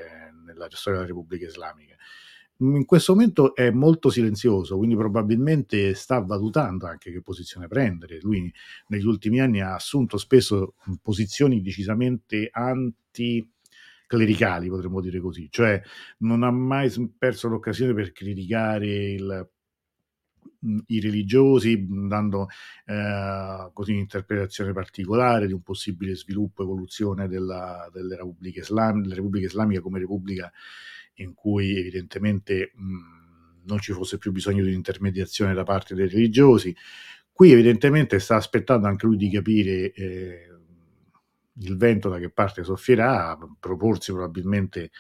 nella 0.45 0.69
storia 0.71 1.01
della 1.01 1.11
Repubblica 1.13 1.47
Islamica. 1.47 1.95
In 2.59 2.87
questo 2.87 3.13
momento 3.13 3.55
è 3.55 3.71
molto 3.71 4.09
silenzioso, 4.09 4.79
quindi 4.79 4.97
probabilmente 4.97 5.93
sta 5.95 6.21
valutando 6.21 6.87
anche 6.87 7.13
che 7.13 7.21
posizione 7.21 7.69
prendere. 7.69 8.19
Lui 8.23 8.51
negli 8.89 9.05
ultimi 9.05 9.41
anni 9.41 9.61
ha 9.61 9.75
assunto 9.75 10.17
spesso 10.17 10.75
posizioni 11.03 11.61
decisamente 11.61 12.49
anti 12.51 13.47
clericali, 14.07 14.69
potremmo 14.69 15.03
dire 15.03 15.21
così, 15.21 15.49
cioè 15.51 15.81
non 16.19 16.45
ha 16.45 16.51
mai 16.51 16.91
perso 17.19 17.49
l'occasione 17.49 17.93
per 17.93 18.13
criticare 18.13 19.13
il 19.13 19.51
i 20.87 21.01
religiosi, 21.01 21.87
dando 21.89 22.49
eh, 22.85 23.71
così 23.73 23.93
un'interpretazione 23.93 24.73
particolare 24.73 25.47
di 25.47 25.53
un 25.53 25.63
possibile 25.63 26.15
sviluppo, 26.15 26.63
evoluzione 26.63 27.29
della, 27.29 27.89
delle 27.93 28.17
repubbliche 28.17 28.61
islam, 28.61 29.03
della 29.03 29.15
Repubblica 29.15 29.47
Islamica 29.47 29.81
come 29.81 29.99
repubblica 29.99 30.53
in 31.15 31.35
cui 31.35 31.77
evidentemente 31.79 32.73
mh, 32.75 33.65
non 33.65 33.79
ci 33.79 33.93
fosse 33.93 34.19
più 34.19 34.33
bisogno 34.33 34.63
di 34.63 34.69
un'intermediazione 34.69 35.55
da 35.55 35.65
parte 35.65 35.95
dei 35.95 36.09
religiosi. 36.09 36.75
Qui 37.33 37.53
evidentemente 37.53 38.19
sta 38.19 38.37
aspettando 38.37 38.87
anche 38.87 39.07
lui 39.07 39.17
di 39.17 39.31
capire 39.31 39.93
eh, 39.93 40.49
il 41.59 41.77
vento 41.77 42.09
da 42.09 42.19
che 42.19 42.31
parte 42.31 42.65
soffierà, 42.65 43.37
proporsi 43.59 44.13
probabilmente 44.13 44.91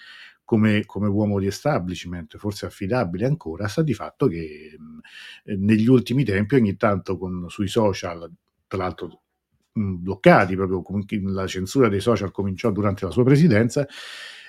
come, 0.46 0.86
come, 0.86 1.08
uomo 1.08 1.38
di 1.40 1.46
establishment, 1.46 2.38
forse 2.38 2.66
affidabile 2.66 3.26
ancora, 3.26 3.66
sta 3.66 3.82
di 3.82 3.92
fatto 3.92 4.28
che 4.28 4.78
eh, 5.44 5.56
negli 5.56 5.88
ultimi 5.88 6.24
tempi 6.24 6.54
ogni 6.54 6.76
tanto 6.76 7.18
con, 7.18 7.46
sui 7.48 7.68
social, 7.68 8.30
tra 8.68 8.78
l'altro 8.78 9.22
mh, 9.72 9.94
bloccati, 9.96 10.54
proprio 10.54 10.82
la 11.24 11.46
censura 11.46 11.88
dei 11.88 12.00
social 12.00 12.30
cominciò 12.30 12.70
durante 12.70 13.04
la 13.04 13.10
sua 13.10 13.24
presidenza, 13.24 13.86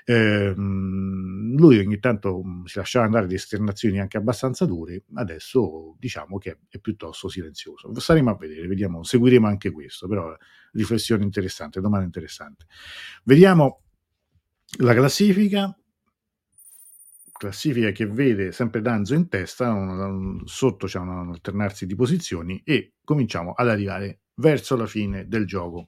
eh, 0.05 0.53
lui 0.55 1.79
ogni 1.79 1.99
tanto 1.99 2.41
si 2.65 2.77
lasciava 2.77 3.05
andare 3.05 3.27
di 3.27 3.33
esternazioni 3.33 3.99
anche 3.99 4.17
abbastanza 4.17 4.65
dure, 4.65 5.03
adesso 5.15 5.95
diciamo 5.99 6.37
che 6.37 6.59
è 6.69 6.79
piuttosto 6.79 7.27
silenzioso. 7.27 7.91
Staremo 7.99 8.29
a 8.29 8.37
vedere, 8.37 8.67
vediamo, 8.67 9.03
seguiremo 9.03 9.47
anche 9.47 9.71
questo, 9.71 10.07
però 10.07 10.33
riflessione 10.73 11.23
interessante, 11.23 11.81
domanda 11.81 12.05
interessante. 12.05 12.67
Vediamo 13.23 13.81
la 14.79 14.93
classifica 14.93 15.76
classifica 17.37 17.91
che 17.91 18.05
vede 18.05 18.51
sempre 18.51 18.81
Danzo 18.81 19.13
in 19.13 19.29
testa, 19.29 19.71
un, 19.71 20.41
sotto 20.45 20.87
c'è 20.87 20.99
un 20.99 21.29
alternarsi 21.29 21.85
di 21.85 21.95
posizioni 21.95 22.61
e 22.65 22.95
cominciamo 23.03 23.53
ad 23.53 23.69
arrivare 23.69 24.21
verso 24.35 24.75
la 24.75 24.85
fine 24.87 25.27
del 25.27 25.45
gioco. 25.45 25.85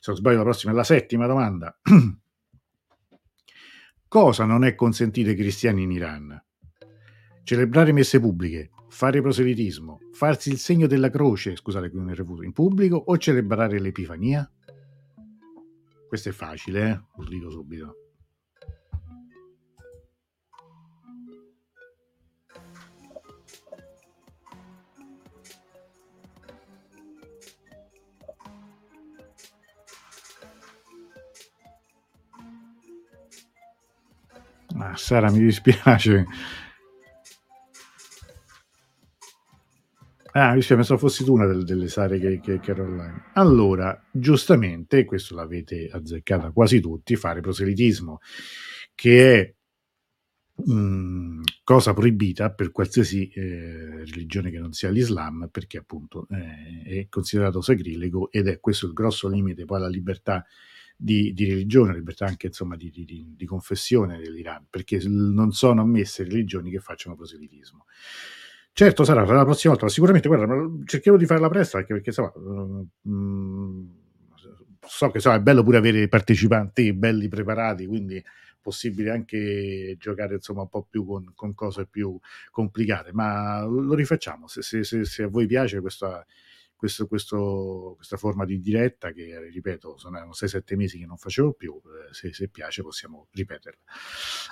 Se 0.00 0.10
non 0.10 0.16
sbaglio 0.16 0.38
la 0.38 0.42
prossima 0.42 0.72
è 0.72 0.74
la 0.74 0.84
settima 0.84 1.26
domanda. 1.26 1.78
Cosa 4.08 4.44
non 4.44 4.64
è 4.64 4.74
consentito 4.74 5.28
ai 5.30 5.36
cristiani 5.36 5.82
in 5.82 5.90
Iran? 5.90 6.42
Celebrare 7.42 7.92
messe 7.92 8.20
pubbliche, 8.20 8.70
fare 8.88 9.20
proselitismo, 9.20 10.00
farsi 10.12 10.50
il 10.50 10.58
segno 10.58 10.86
della 10.86 11.10
croce, 11.10 11.56
scusate 11.56 11.90
qui 11.90 11.98
non 11.98 12.10
è 12.10 12.14
refuto, 12.14 12.42
in 12.42 12.52
pubblico 12.52 12.96
o 12.96 13.16
celebrare 13.16 13.78
l'Epifania? 13.78 14.50
Questo 16.06 16.30
è 16.30 16.32
facile, 16.32 16.90
eh? 16.90 17.00
Lo 17.16 17.28
dico 17.28 17.50
subito. 17.50 18.07
Ah, 34.80 34.94
Sara, 34.96 35.30
mi 35.30 35.40
dispiace. 35.40 36.24
Ah, 40.32 40.50
mi 40.50 40.56
dispiace, 40.56 40.74
pensavo 40.76 41.00
fossi 41.00 41.24
tu 41.24 41.32
una 41.32 41.46
delle, 41.46 41.64
delle 41.64 41.88
Sare 41.88 42.20
che, 42.20 42.38
che, 42.38 42.60
che 42.60 42.70
era 42.70 42.84
online. 42.84 43.30
Allora, 43.34 44.00
giustamente, 44.12 45.04
questo 45.04 45.34
l'avete 45.34 45.88
azzeccata 45.90 46.52
quasi 46.52 46.80
tutti, 46.80 47.16
fare 47.16 47.40
proselitismo, 47.40 48.20
che 48.94 49.40
è 49.40 49.54
mm, 50.70 51.42
cosa 51.64 51.92
proibita 51.92 52.52
per 52.52 52.70
qualsiasi 52.70 53.28
eh, 53.30 54.04
religione 54.04 54.52
che 54.52 54.60
non 54.60 54.72
sia 54.72 54.90
l'Islam, 54.90 55.48
perché 55.50 55.78
appunto 55.78 56.28
eh, 56.30 57.00
è 57.00 57.06
considerato 57.08 57.60
sacrilego 57.60 58.30
ed 58.30 58.46
è 58.46 58.60
questo 58.60 58.86
il 58.86 58.92
grosso 58.92 59.28
limite 59.28 59.64
poi 59.64 59.78
alla 59.78 59.88
libertà 59.88 60.44
di, 61.00 61.32
di 61.32 61.44
religione, 61.44 61.94
libertà 61.94 62.26
anche 62.26 62.48
insomma 62.48 62.74
di, 62.74 62.90
di, 62.90 63.34
di, 63.36 63.46
confessione 63.46 64.18
dell'Iran, 64.18 64.66
perché 64.68 65.00
non 65.06 65.52
sono 65.52 65.82
ammesse 65.82 66.24
religioni 66.24 66.72
che 66.72 66.80
facciano 66.80 67.14
proselitismo. 67.14 67.86
Certo, 68.72 69.04
sarà 69.04 69.24
la 69.24 69.44
prossima 69.44 69.74
volta, 69.74 69.88
sicuramente 69.88 70.26
guarda, 70.26 70.54
cercherò 70.84 71.16
di 71.16 71.26
farla 71.26 71.48
presto 71.48 71.76
anche 71.76 71.94
perché 71.94 72.08
insomma, 72.08 72.32
mm, 73.08 73.86
so 74.80 75.06
che 75.10 75.16
insomma, 75.18 75.36
è 75.36 75.40
bello 75.40 75.62
pure 75.62 75.76
avere 75.76 76.08
partecipanti 76.08 76.92
belli 76.92 77.28
preparati, 77.28 77.86
quindi 77.86 78.22
possibile 78.60 79.10
anche 79.10 79.96
giocare 80.00 80.34
insomma 80.34 80.62
un 80.62 80.68
po' 80.68 80.84
più 80.88 81.06
con, 81.06 81.32
con 81.34 81.54
cose 81.54 81.86
più 81.86 82.18
complicate, 82.50 83.12
ma 83.12 83.64
lo 83.64 83.94
rifacciamo 83.94 84.48
se, 84.48 84.62
se, 84.62 84.82
se, 84.82 85.04
se 85.04 85.22
a 85.22 85.28
voi 85.28 85.46
piace 85.46 85.80
questa 85.80 86.24
questo, 86.78 87.08
questo, 87.08 87.94
questa 87.96 88.16
forma 88.16 88.44
di 88.44 88.60
diretta 88.60 89.10
che, 89.10 89.50
ripeto, 89.50 89.98
sono 89.98 90.30
6-7 90.30 90.76
mesi 90.76 90.98
che 91.00 91.06
non 91.06 91.16
facevo 91.16 91.52
più, 91.54 91.74
eh, 91.74 92.14
se, 92.14 92.32
se, 92.32 92.48
piace 92.48 92.82
possiamo 92.82 93.26
ripeterla. 93.32 93.80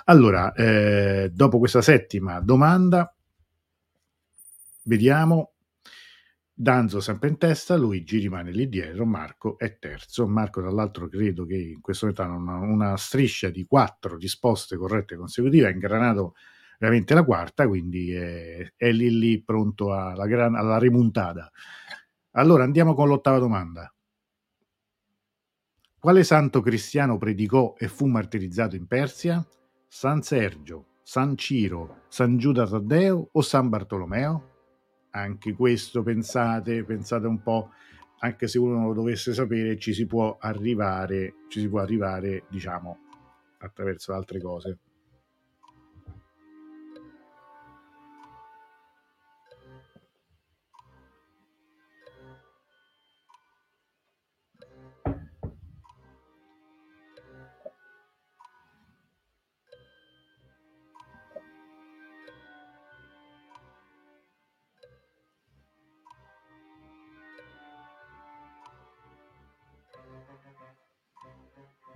Allora, 0.05 0.51
eh, 0.51 1.31
dopo 1.33 1.57
questa 1.57 1.81
settima 1.81 2.41
domanda, 2.41 3.15
vediamo. 4.83 5.53
Danzo 6.59 6.99
sempre 6.99 7.29
in 7.29 7.37
testa, 7.37 7.75
Luigi 7.77 8.17
rimane 8.17 8.51
lì 8.51 8.67
dietro, 8.67 9.05
Marco 9.05 9.57
è 9.57 9.77
terzo. 9.77 10.27
Marco, 10.27 10.59
dall'altro, 10.59 11.07
credo 11.07 11.45
che 11.45 11.55
in 11.55 11.79
questo 11.81 12.07
momento 12.07 12.23
ha 12.23 12.35
una, 12.35 12.57
una 12.57 12.97
striscia 12.97 13.49
di 13.49 13.65
quattro 13.65 14.17
risposte 14.17 14.75
corrette 14.75 15.15
consecutive, 15.15 15.67
ha 15.67 15.71
ingranato 15.71 16.33
veramente 16.77 17.13
la 17.13 17.23
quarta, 17.23 17.67
quindi 17.67 18.11
è, 18.11 18.73
è 18.75 18.91
lì 18.91 19.17
lì 19.17 19.41
pronto 19.41 19.93
alla, 19.93 20.25
gran, 20.25 20.55
alla 20.55 20.77
rimuntata. 20.77 21.49
Allora 22.37 22.63
andiamo 22.63 22.93
con 22.93 23.07
l'ottava 23.07 23.39
domanda. 23.39 23.91
Quale 25.97 26.23
santo 26.23 26.61
cristiano 26.61 27.17
predicò 27.17 27.73
e 27.75 27.87
fu 27.87 28.05
martirizzato 28.05 28.75
in 28.75 28.85
Persia? 28.85 29.43
San 29.87 30.21
Sergio, 30.21 30.99
San 31.01 31.35
Ciro, 31.35 32.03
San 32.09 32.37
Giuda 32.37 32.67
Taddeo 32.67 33.29
o 33.31 33.41
San 33.41 33.69
Bartolomeo? 33.69 34.51
Anche 35.11 35.53
questo 35.53 36.03
pensate, 36.03 36.83
pensate 36.83 37.25
un 37.25 37.41
po', 37.41 37.71
anche 38.19 38.47
se 38.47 38.59
uno 38.59 38.75
non 38.75 38.85
lo 38.85 38.93
dovesse 38.93 39.33
sapere, 39.33 39.79
ci 39.79 39.91
si 39.91 40.05
può 40.05 40.37
arrivare, 40.39 41.33
ci 41.47 41.59
si 41.59 41.67
può 41.67 41.79
arrivare, 41.79 42.43
diciamo, 42.49 42.99
attraverso 43.57 44.13
altre 44.13 44.39
cose. 44.39 44.77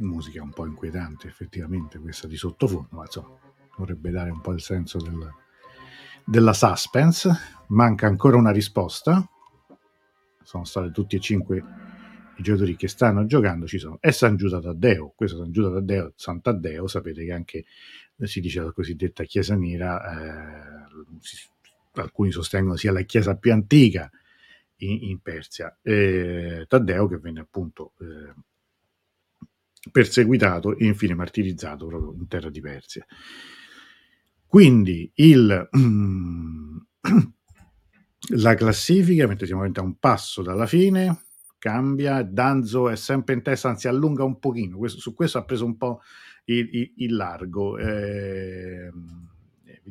Musica 0.02 0.42
un 0.42 0.52
po' 0.52 0.66
inquietante 0.66 1.28
effettivamente 1.28 2.00
questa 2.00 2.28
di 2.28 2.36
sottofondo, 2.36 2.90
ma 2.92 3.04
insomma 3.04 3.38
dovrebbe 3.78 4.12
dare 4.12 4.30
un 4.30 4.42
po' 4.42 4.52
il 4.54 4.62
senso 4.62 4.98
del, 4.98 5.30
della 6.26 6.54
suspense. 6.54 7.32
Manca 7.68 8.08
ancora 8.08 8.38
una 8.38 8.52
risposta. 8.52 9.28
Sono 10.44 10.66
stati 10.66 10.92
tutti 10.92 11.16
e 11.16 11.20
cinque 11.20 11.64
i 12.38 12.44
giocatori 12.44 12.76
che 12.76 12.88
stanno 12.88 13.26
giocando. 13.26 13.68
Ci 13.68 13.80
sono. 13.80 13.98
È 14.00 14.12
San 14.12 14.36
Giuda 14.36 14.60
Taddeo. 14.60 15.14
Questo 15.16 15.38
San 15.38 15.52
Giuda 15.52 15.72
Taddeo, 15.72 16.14
San 16.16 16.42
Taddeo, 16.42 16.88
sapete 16.88 17.24
che 17.24 17.32
anche 17.32 17.66
si 18.24 18.42
dice 18.42 18.62
la 18.62 18.72
cosiddetta 18.72 19.24
Chiesa 19.24 19.56
Nera. 19.56 20.02
Eh, 20.12 21.20
si, 21.20 21.50
alcuni 21.94 22.32
sostengono 22.32 22.76
sia 22.76 22.92
la 22.92 23.02
chiesa 23.02 23.36
più 23.36 23.52
antica 23.52 24.10
in, 24.78 25.10
in 25.10 25.20
Persia. 25.20 25.78
Eh, 25.82 26.66
Taddeo 26.68 27.08
che 27.08 27.18
venne 27.18 27.40
appunto 27.40 27.94
eh, 28.00 28.34
perseguitato 29.90 30.78
e 30.78 30.86
infine 30.86 31.16
martirizzato 31.16 31.88
proprio 31.88 32.14
in 32.14 32.28
terra 32.28 32.50
di 32.50 32.62
Persia. 32.62 33.06
Quindi 34.46 35.10
il, 35.16 35.70
la 38.36 38.54
classifica, 38.56 39.28
mentre 39.28 39.46
siamo 39.46 39.64
a 39.64 39.82
un 39.82 39.98
passo 39.98 40.42
dalla 40.42 40.68
fine, 40.68 41.24
cambia, 41.58 42.22
Danzo 42.24 42.90
è 42.90 42.96
sempre 42.96 43.34
in 43.34 43.42
testa, 43.42 43.70
anzi 43.70 43.88
allunga 43.88 44.24
un 44.24 44.40
pochino, 44.40 44.78
questo, 44.78 45.00
su 45.00 45.14
questo 45.14 45.38
ha 45.38 45.46
preso 45.46 45.64
un 45.66 45.78
po' 45.78 46.02
il, 46.46 46.70
il, 46.72 46.94
il 46.98 47.16
largo. 47.16 47.78
Eh, 47.78 48.92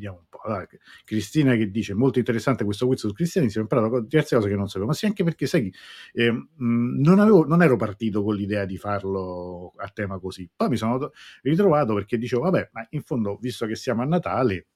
vediamo 0.01 0.17
un 0.17 0.25
po'. 0.29 0.39
Allora, 0.39 0.67
Cristina 1.05 1.55
che 1.55 1.71
dice 1.71 1.93
molto 1.95 2.19
interessante 2.19 2.65
questo 2.65 2.87
quiz 2.87 3.01
sul 3.01 3.13
cristianesimo, 3.13 3.61
ho 3.61 3.69
imparato 3.69 4.01
diverse 4.01 4.35
cose 4.35 4.49
che 4.49 4.57
non 4.57 4.67
sapevo, 4.67 4.87
ma 4.87 4.95
sì 4.95 5.05
anche 5.05 5.23
perché 5.23 5.47
sai, 5.47 5.73
eh, 6.13 6.33
non, 6.57 7.19
avevo, 7.19 7.45
non, 7.45 7.63
ero 7.63 7.77
partito 7.77 8.23
con 8.23 8.35
l'idea 8.35 8.65
di 8.65 8.79
farlo 8.79 9.75
a 9.77 9.89
tema 9.93 10.19
così, 10.19 10.49
poi 10.55 10.71
mi 10.71 10.77
sono 10.77 11.13
ritrovato 11.43 11.95
perché 11.95 12.17
dicevo 12.17 12.43
vabbè, 12.43 12.71
ma 12.73 12.87
in 12.91 13.03
fondo 13.03 13.37
visto 13.41 13.67
che 13.67 13.77
siamo 13.77 14.03
a 14.03 14.07
Natale, 14.07 14.67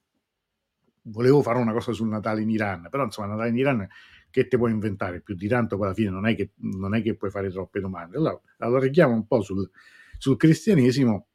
volevo 1.07 1.41
fare 1.41 1.57
una 1.57 1.73
cosa 1.73 1.91
sul 1.91 2.07
Natale 2.07 2.41
in 2.41 2.49
Iran, 2.51 2.87
però 2.89 3.03
insomma 3.03 3.29
Natale 3.29 3.49
in 3.49 3.57
Iran 3.57 3.87
che 4.29 4.47
ti 4.47 4.57
puoi 4.57 4.71
inventare 4.71 5.21
più 5.21 5.33
di 5.33 5.47
tanto 5.47 5.77
poi 5.77 5.85
alla 5.85 5.95
fine 5.95 6.09
non 6.09 6.27
è 6.27 6.35
che, 6.35 6.51
non 6.57 6.93
è 6.93 7.01
che 7.01 7.15
puoi 7.15 7.31
fare 7.31 7.49
troppe 7.49 7.79
domande. 7.79 8.17
Allora, 8.17 8.39
allora 8.59 8.81
richiamo 8.81 9.13
un 9.13 9.25
po' 9.25 9.41
sul, 9.41 9.69
sul 10.17 10.35
cristianesimo 10.35 11.27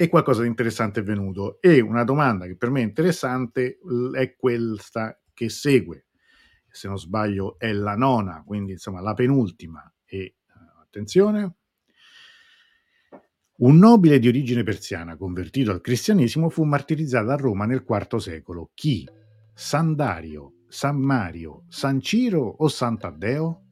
e 0.00 0.08
qualcosa 0.08 0.42
di 0.42 0.46
interessante 0.48 1.00
è 1.00 1.02
venuto. 1.02 1.60
E 1.60 1.80
una 1.80 2.04
domanda 2.04 2.46
che 2.46 2.56
per 2.56 2.70
me 2.70 2.80
è 2.80 2.84
interessante 2.84 3.78
è 4.14 4.36
questa 4.36 5.20
che 5.34 5.48
segue. 5.48 6.06
Se 6.70 6.86
non 6.86 6.98
sbaglio 6.98 7.58
è 7.58 7.72
la 7.72 7.96
nona, 7.96 8.44
quindi 8.46 8.72
insomma 8.72 9.00
la 9.00 9.14
penultima. 9.14 9.92
E 10.04 10.36
uh, 10.46 10.80
attenzione, 10.80 11.56
Un 13.60 13.76
nobile 13.78 14.20
di 14.20 14.28
origine 14.28 14.62
persiana 14.62 15.16
convertito 15.16 15.72
al 15.72 15.80
cristianesimo 15.80 16.48
fu 16.48 16.62
martirizzato 16.62 17.30
a 17.30 17.34
Roma 17.34 17.66
nel 17.66 17.84
IV 17.86 18.16
secolo. 18.18 18.70
Chi? 18.74 19.04
San 19.52 19.96
Dario, 19.96 20.62
San 20.68 21.00
Mario, 21.00 21.64
San 21.68 22.00
Ciro 22.00 22.42
o 22.42 22.68
Sant'Addeo? 22.68 23.62
Eh. 23.64 23.67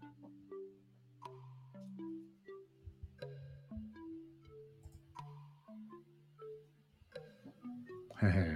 Hehe. 8.20 8.55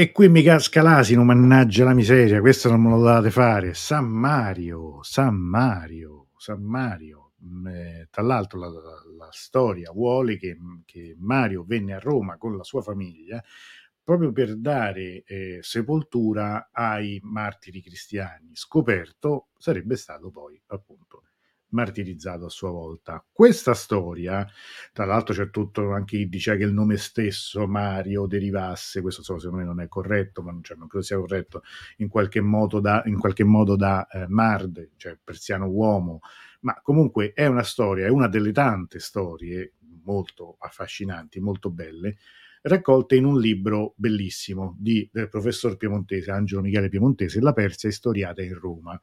E 0.00 0.12
qui 0.12 0.28
mi 0.28 0.44
casca 0.44 0.80
l'asino, 0.80 1.24
mannaggia 1.24 1.82
la 1.82 1.92
miseria, 1.92 2.38
questo 2.38 2.70
non 2.70 2.80
me 2.80 2.90
lo 2.90 3.00
dovete 3.00 3.32
fare. 3.32 3.74
San 3.74 4.04
Mario, 4.04 5.02
San 5.02 5.34
Mario, 5.34 6.28
San 6.36 6.62
Mario. 6.62 7.32
Mm, 7.44 7.66
eh, 7.66 8.06
tra 8.08 8.22
l'altro 8.22 8.60
la, 8.60 8.68
la, 8.68 9.02
la 9.16 9.28
storia 9.32 9.90
vuole 9.90 10.36
che, 10.36 10.56
che, 10.84 11.16
Mario 11.18 11.64
venne 11.64 11.94
a 11.94 11.98
Roma 11.98 12.36
con 12.36 12.56
la 12.56 12.62
sua 12.62 12.80
famiglia 12.80 13.42
proprio 14.00 14.30
per 14.30 14.56
dare 14.56 15.24
eh, 15.24 15.58
sepoltura 15.62 16.68
ai 16.70 17.18
martiri 17.24 17.82
cristiani. 17.82 18.50
Scoperto 18.54 19.48
sarebbe 19.56 19.96
stato 19.96 20.30
poi 20.30 20.62
appunto 20.66 21.22
martirizzato 21.70 22.46
a 22.46 22.50
sua 22.50 22.70
volta. 22.70 23.24
Questa 23.30 23.74
storia, 23.74 24.46
tra 24.92 25.04
l'altro 25.04 25.34
c'è 25.34 25.50
tutto 25.50 25.92
anche 25.92 26.16
chi 26.18 26.28
dice 26.28 26.56
che 26.56 26.64
il 26.64 26.72
nome 26.72 26.96
stesso 26.96 27.66
Mario 27.66 28.26
derivasse, 28.26 29.00
questo 29.00 29.22
secondo 29.22 29.56
me 29.56 29.64
non 29.64 29.80
è 29.80 29.88
corretto, 29.88 30.42
ma 30.42 30.56
cioè, 30.62 30.76
non 30.76 30.88
credo 30.88 31.04
sia 31.04 31.18
corretto, 31.18 31.62
in 31.98 32.08
qualche 32.08 32.40
modo 32.40 32.80
da, 32.80 33.02
qualche 33.18 33.44
modo 33.44 33.76
da 33.76 34.06
eh, 34.06 34.26
Mard, 34.28 34.90
cioè 34.96 35.18
persiano 35.22 35.66
uomo, 35.66 36.20
ma 36.60 36.78
comunque 36.82 37.32
è 37.32 37.46
una 37.46 37.62
storia, 37.62 38.06
è 38.06 38.10
una 38.10 38.28
delle 38.28 38.52
tante 38.52 38.98
storie 38.98 39.74
molto 40.04 40.56
affascinanti, 40.58 41.40
molto 41.40 41.70
belle, 41.70 42.16
raccolte 42.62 43.16
in 43.16 43.24
un 43.24 43.38
libro 43.38 43.94
bellissimo 43.96 44.74
di, 44.78 45.08
del 45.12 45.28
professor 45.28 45.76
piemontese 45.76 46.30
Angelo 46.30 46.62
Michele 46.62 46.88
Piemontese, 46.88 47.40
La 47.40 47.52
Persia 47.52 47.88
istoriata 47.88 48.42
in 48.42 48.54
Roma. 48.58 48.98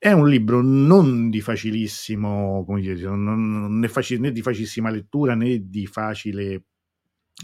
È 0.00 0.12
un 0.12 0.28
libro 0.28 0.62
non 0.62 1.28
di 1.28 1.40
facilissimo, 1.40 2.64
come 2.64 2.80
dire, 2.80 3.00
non, 3.00 3.50
non 3.50 3.84
è 3.84 3.88
facile, 3.88 4.20
né 4.20 4.32
di 4.32 4.42
facilissima 4.42 4.90
lettura 4.90 5.34
né 5.34 5.68
di 5.68 5.86
facile 5.86 6.62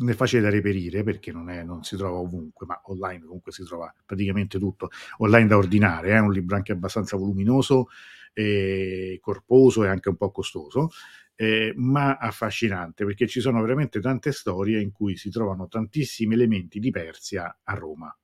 non 0.00 0.12
facile 0.14 0.42
da 0.42 0.50
reperire 0.50 1.04
perché 1.04 1.30
non, 1.30 1.50
è, 1.50 1.62
non, 1.62 1.84
si 1.84 1.96
trova 1.96 2.18
ovunque, 2.18 2.66
ma 2.66 2.80
online 2.84 3.24
comunque 3.24 3.52
si 3.52 3.64
trova 3.64 3.92
praticamente 4.04 4.58
tutto 4.58 4.90
online 5.18 5.46
da 5.46 5.56
ordinare. 5.56 6.10
È 6.10 6.18
un 6.18 6.32
libro 6.32 6.56
anche 6.56 6.72
abbastanza 6.72 7.16
voluminoso, 7.16 7.88
eh, 8.32 9.18
corposo 9.20 9.84
e 9.84 9.88
anche 9.88 10.08
un 10.08 10.16
po' 10.16 10.30
costoso, 10.30 10.90
eh, 11.36 11.72
ma 11.76 12.16
affascinante 12.16 13.04
perché 13.04 13.26
ci 13.28 13.40
sono 13.40 13.60
veramente 13.60 14.00
tante 14.00 14.32
storie 14.32 14.80
in 14.80 14.90
cui 14.92 15.16
si 15.16 15.30
trovano 15.30 15.68
tantissimi 15.68 16.34
elementi 16.34 16.78
di 16.80 16.90
Persia 16.90 17.60
a 17.62 17.74
Roma 17.74 18.16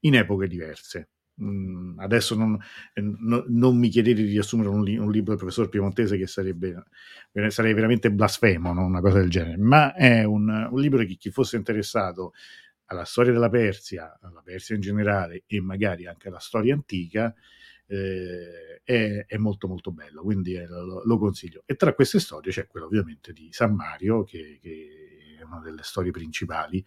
in 0.00 0.14
epoche 0.14 0.46
diverse. 0.46 1.08
Mm, 1.40 1.98
adesso 1.98 2.34
non, 2.34 2.58
eh, 2.92 3.00
no, 3.00 3.44
non, 3.48 3.78
mi 3.78 3.88
chiedete 3.88 4.22
di 4.22 4.36
assumere 4.38 4.68
un, 4.68 4.80
un, 4.80 5.10
libro 5.10 5.30
del 5.30 5.38
professor 5.38 5.68
Piemontese 5.68 6.18
che 6.18 6.26
sarebbe, 6.26 6.84
sarei 7.48 7.72
veramente 7.72 8.12
blasfemo, 8.12 8.72
no? 8.74 8.84
una 8.84 9.00
cosa 9.00 9.18
del 9.18 9.30
genere, 9.30 9.56
ma 9.56 9.94
è 9.94 10.24
un, 10.24 10.48
un 10.70 10.80
libro 10.80 10.98
che 11.04 11.16
chi 11.16 11.30
fosse 11.30 11.56
interessato 11.56 12.32
alla 12.86 13.04
storia 13.04 13.32
della 13.32 13.48
Persia, 13.48 14.18
alla 14.20 14.42
Persia 14.42 14.74
in 14.74 14.82
generale 14.82 15.44
e 15.46 15.60
magari 15.62 16.06
anche 16.06 16.28
alla 16.28 16.38
storia 16.38 16.74
antica, 16.74 17.34
eh, 17.86 18.80
è, 18.84 19.24
è, 19.26 19.36
molto 19.38 19.68
molto 19.68 19.90
bello, 19.90 20.22
quindi 20.22 20.54
eh, 20.54 20.66
lo, 20.66 21.02
lo, 21.04 21.18
consiglio. 21.18 21.62
E 21.66 21.76
tra 21.76 21.94
queste 21.94 22.20
storie 22.20 22.52
c'è 22.52 22.66
quella 22.66 22.86
ovviamente 22.86 23.32
di 23.32 23.48
San 23.52 23.74
Mario, 23.74 24.24
che, 24.24 24.58
che 24.60 25.36
è 25.38 25.42
una 25.42 25.60
delle 25.60 25.82
storie 25.82 26.10
principali 26.10 26.84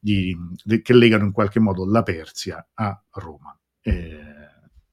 di, 0.00 0.36
de, 0.64 0.82
che 0.82 0.94
legano 0.94 1.24
in 1.24 1.32
qualche 1.32 1.60
modo 1.60 1.84
la 1.84 2.02
Persia 2.02 2.66
a 2.74 3.04
Roma. 3.12 3.57
Eh, 3.88 4.18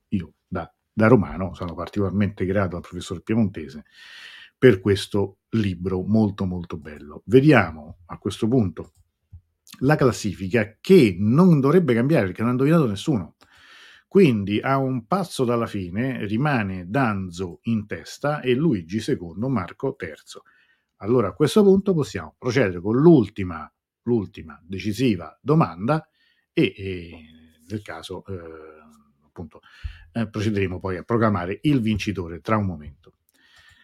io 0.09 0.33
da, 0.47 0.73
da, 0.93 1.07
romano 1.07 1.53
sono 1.53 1.73
particolarmente 1.73 2.45
grato 2.45 2.77
al 2.77 2.81
professor 2.81 3.21
Piemontese 3.21 3.83
per 4.57 4.79
questo 4.79 5.39
libro 5.49 6.01
molto 6.01 6.45
molto 6.45 6.77
bello. 6.77 7.21
Vediamo 7.25 7.99
a 8.05 8.17
questo 8.17 8.47
punto 8.47 8.93
la 9.79 9.97
classifica 9.97 10.77
che 10.79 11.17
non 11.19 11.59
dovrebbe 11.59 11.93
cambiare 11.93 12.27
perché 12.27 12.39
non 12.39 12.49
ha 12.49 12.53
indovinato 12.53 12.87
nessuno. 12.87 13.35
Quindi 14.07 14.61
a 14.61 14.77
un 14.77 15.07
passo 15.07 15.43
dalla 15.43 15.67
fine 15.67 16.25
rimane 16.25 16.85
Danzo 16.87 17.59
in 17.63 17.85
testa 17.85 18.39
e 18.39 18.53
Luigi 18.53 19.01
secondo, 19.01 19.49
Marco 19.49 19.93
terzo. 19.95 20.43
Allora 20.97 21.27
a 21.27 21.33
questo 21.33 21.63
punto 21.63 21.93
possiamo 21.93 22.35
procedere 22.37 22.79
con 22.79 22.95
l'ultima, 22.95 23.69
l'ultima 24.03 24.57
decisiva 24.63 25.37
domanda 25.41 26.07
e, 26.53 26.73
e 26.77 27.44
nel 27.67 27.81
caso 27.81 28.23
eh, 28.25 28.33
appunto 29.25 29.59
eh, 30.13 30.29
procederemo 30.29 30.79
poi 30.79 30.97
a 30.97 31.03
programmare 31.03 31.59
il 31.63 31.81
vincitore 31.81 32.39
tra 32.39 32.57
un 32.57 32.65
momento. 32.65 33.15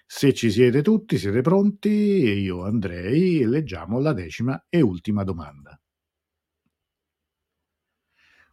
Se 0.05 0.33
ci 0.33 0.51
siete 0.51 0.81
tutti, 0.81 1.17
siete 1.17 1.41
pronti, 1.41 1.89
io 1.89 2.63
andrei 2.65 3.41
e 3.41 3.47
leggiamo 3.47 3.99
la 3.99 4.13
decima 4.13 4.65
e 4.69 4.81
ultima 4.81 5.23
domanda. 5.23 5.79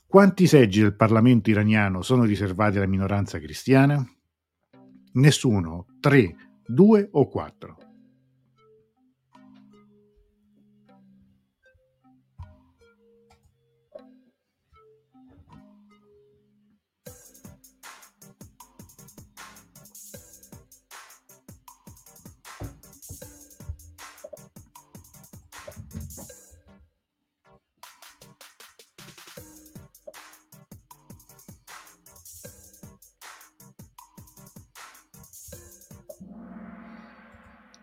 Quanti 0.06 0.46
seggi 0.46 0.80
del 0.80 0.94
Parlamento 0.94 1.50
iraniano 1.50 2.02
sono 2.02 2.24
riservati 2.24 2.76
alla 2.76 2.86
minoranza 2.86 3.38
cristiana? 3.38 4.02
Nessuno, 5.12 5.86
tre, 6.00 6.34
due 6.64 7.08
o 7.10 7.28
quattro? 7.28 7.87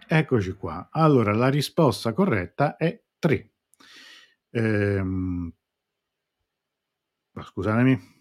Eccoci 0.07 0.53
qua. 0.53 0.89
Allora, 0.91 1.33
la 1.33 1.49
risposta 1.49 2.13
corretta 2.13 2.75
è 2.77 3.01
3. 3.17 3.51
Ehm, 4.51 5.51
scusatemi. 7.41 8.13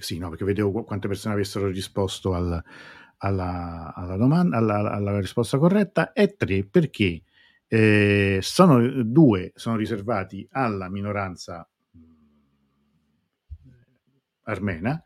Sì, 0.00 0.18
no, 0.18 0.28
perché 0.30 0.44
vedevo 0.44 0.84
quante 0.84 1.08
persone 1.08 1.34
avessero 1.34 1.68
risposto 1.68 2.34
al, 2.34 2.62
alla, 3.18 3.92
alla, 3.94 4.16
domanda, 4.16 4.56
alla, 4.56 4.92
alla, 4.92 5.20
risposta 5.20 5.58
corretta. 5.58 6.12
È 6.12 6.34
3 6.34 6.64
perché 6.64 7.22
eh, 7.68 8.38
sono 8.42 9.02
due 9.04 9.52
sono 9.54 9.76
riservati 9.76 10.46
alla 10.50 10.88
minoranza 10.90 11.68
armena 14.42 15.02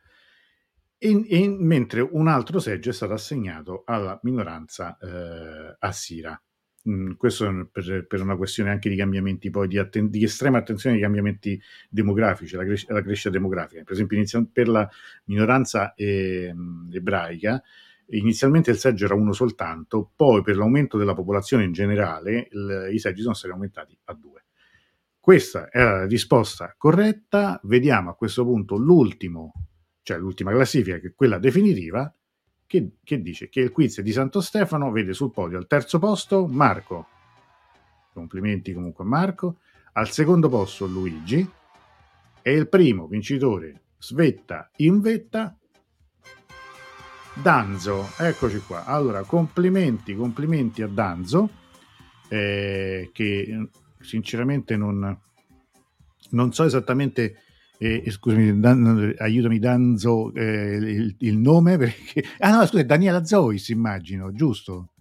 in, 1.00 1.24
in, 1.28 1.64
mentre 1.64 2.00
un 2.00 2.28
altro 2.28 2.58
seggio 2.58 2.90
è 2.90 2.92
stato 2.92 3.12
assegnato 3.12 3.82
alla 3.86 4.18
minoranza 4.22 4.96
eh, 4.98 5.76
assira. 5.78 6.40
Mm, 6.88 7.12
questo 7.12 7.68
per, 7.70 8.06
per, 8.06 8.20
una 8.22 8.36
questione 8.36 8.70
anche 8.70 8.88
di 8.88 8.96
cambiamenti, 8.96 9.50
poi 9.50 9.68
di, 9.68 9.78
atten- 9.78 10.08
di 10.10 10.24
estrema 10.24 10.58
attenzione 10.58 10.96
ai 10.96 11.02
cambiamenti 11.02 11.60
demografici, 11.88 12.54
alla, 12.54 12.64
cres- 12.64 12.88
alla 12.88 13.02
crescita 13.02 13.30
demografica. 13.30 13.82
Per 13.82 13.92
esempio, 13.92 14.16
inizial- 14.16 14.48
per 14.50 14.68
la 14.68 14.88
minoranza 15.24 15.94
eh, 15.94 16.54
ebraica, 16.90 17.62
inizialmente 18.10 18.70
il 18.70 18.78
seggio 18.78 19.04
era 19.04 19.14
uno 19.14 19.32
soltanto, 19.32 20.10
poi 20.16 20.42
per 20.42 20.56
l'aumento 20.56 20.96
della 20.96 21.14
popolazione 21.14 21.64
in 21.64 21.72
generale 21.72 22.48
il, 22.50 22.88
i 22.92 22.98
seggi 22.98 23.22
sono 23.22 23.34
stati 23.34 23.52
aumentati 23.52 23.96
a 24.04 24.14
due. 24.14 24.44
Questa 25.20 25.68
è 25.68 25.82
la 25.82 26.06
risposta 26.06 26.74
corretta. 26.78 27.60
Vediamo 27.64 28.10
a 28.10 28.14
questo 28.14 28.44
punto 28.44 28.76
l'ultimo 28.76 29.52
cioè 30.08 30.16
l'ultima 30.16 30.52
classifica, 30.52 30.98
che 31.00 31.08
è 31.08 31.14
quella 31.14 31.38
definitiva, 31.38 32.10
che, 32.66 32.92
che, 33.04 33.20
dice 33.20 33.50
che 33.50 33.60
il 33.60 33.70
quiz 33.70 34.00
di 34.00 34.10
Santo 34.10 34.40
Stefano 34.40 34.90
vede 34.90 35.12
sul 35.12 35.30
podio 35.30 35.58
al 35.58 35.66
terzo 35.66 35.98
posto 35.98 36.46
Marco. 36.46 37.08
Complimenti 38.14 38.72
comunque 38.72 39.04
a 39.04 39.06
Marco. 39.06 39.58
Al 39.92 40.08
secondo 40.08 40.48
posto 40.48 40.86
Luigi. 40.86 41.46
E 42.40 42.52
il 42.54 42.68
primo 42.68 43.06
vincitore, 43.06 43.82
svetta 43.98 44.70
in 44.76 45.02
vetta, 45.02 45.54
Danzo, 47.34 48.08
eccoci 48.16 48.62
qua. 48.66 48.86
Allora, 48.86 49.24
complimenti, 49.24 50.16
complimenti 50.16 50.80
a 50.80 50.88
Danzo, 50.88 51.50
eh, 52.28 53.10
che 53.12 53.68
sinceramente 54.00 54.74
non, 54.78 55.20
non 56.30 56.52
so 56.54 56.64
esattamente, 56.64 57.42
eh, 57.78 58.10
scusami, 58.10 58.58
Dan, 58.58 59.14
aiutami 59.18 59.58
Danzo, 59.58 60.34
eh, 60.34 60.76
il, 60.76 61.16
il, 61.18 61.38
nome, 61.38 61.76
perché... 61.78 62.24
Ah 62.38 62.56
no, 62.56 62.66
scusa, 62.66 62.82
Daniela 62.82 63.24
Zois, 63.24 63.68
immagino, 63.68 64.32
giusto? 64.32 64.92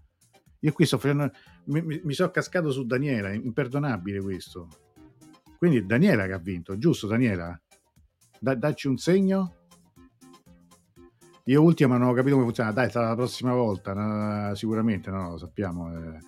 Io 0.59 0.71
qui 0.71 0.85
sto 0.85 0.97
facendo... 0.97 1.31
Mi, 1.65 1.81
mi, 1.81 1.99
mi 2.03 2.13
sono 2.13 2.29
cascato 2.29 2.71
su 2.71 2.85
Daniela, 2.85 3.33
imperdonabile 3.33 4.21
questo. 4.21 4.69
Quindi 5.57 5.77
è 5.77 5.81
Daniela 5.81 6.27
che 6.27 6.33
ha 6.33 6.37
vinto, 6.37 6.77
giusto 6.77 7.07
Daniela? 7.07 7.59
Da, 8.39 8.53
dacci 8.53 8.87
un 8.87 8.97
segno. 8.97 9.55
Io 11.45 11.61
ultima 11.63 11.97
non 11.97 12.09
ho 12.09 12.13
capito 12.13 12.35
come 12.35 12.45
funziona. 12.45 12.71
Dai, 12.71 12.91
sarà 12.91 13.07
la 13.07 13.15
prossima 13.15 13.53
volta, 13.53 13.93
no, 13.93 14.53
sicuramente, 14.53 15.09
no, 15.09 15.31
lo 15.31 15.37
sappiamo. 15.37 15.91
Eh. 15.91 16.19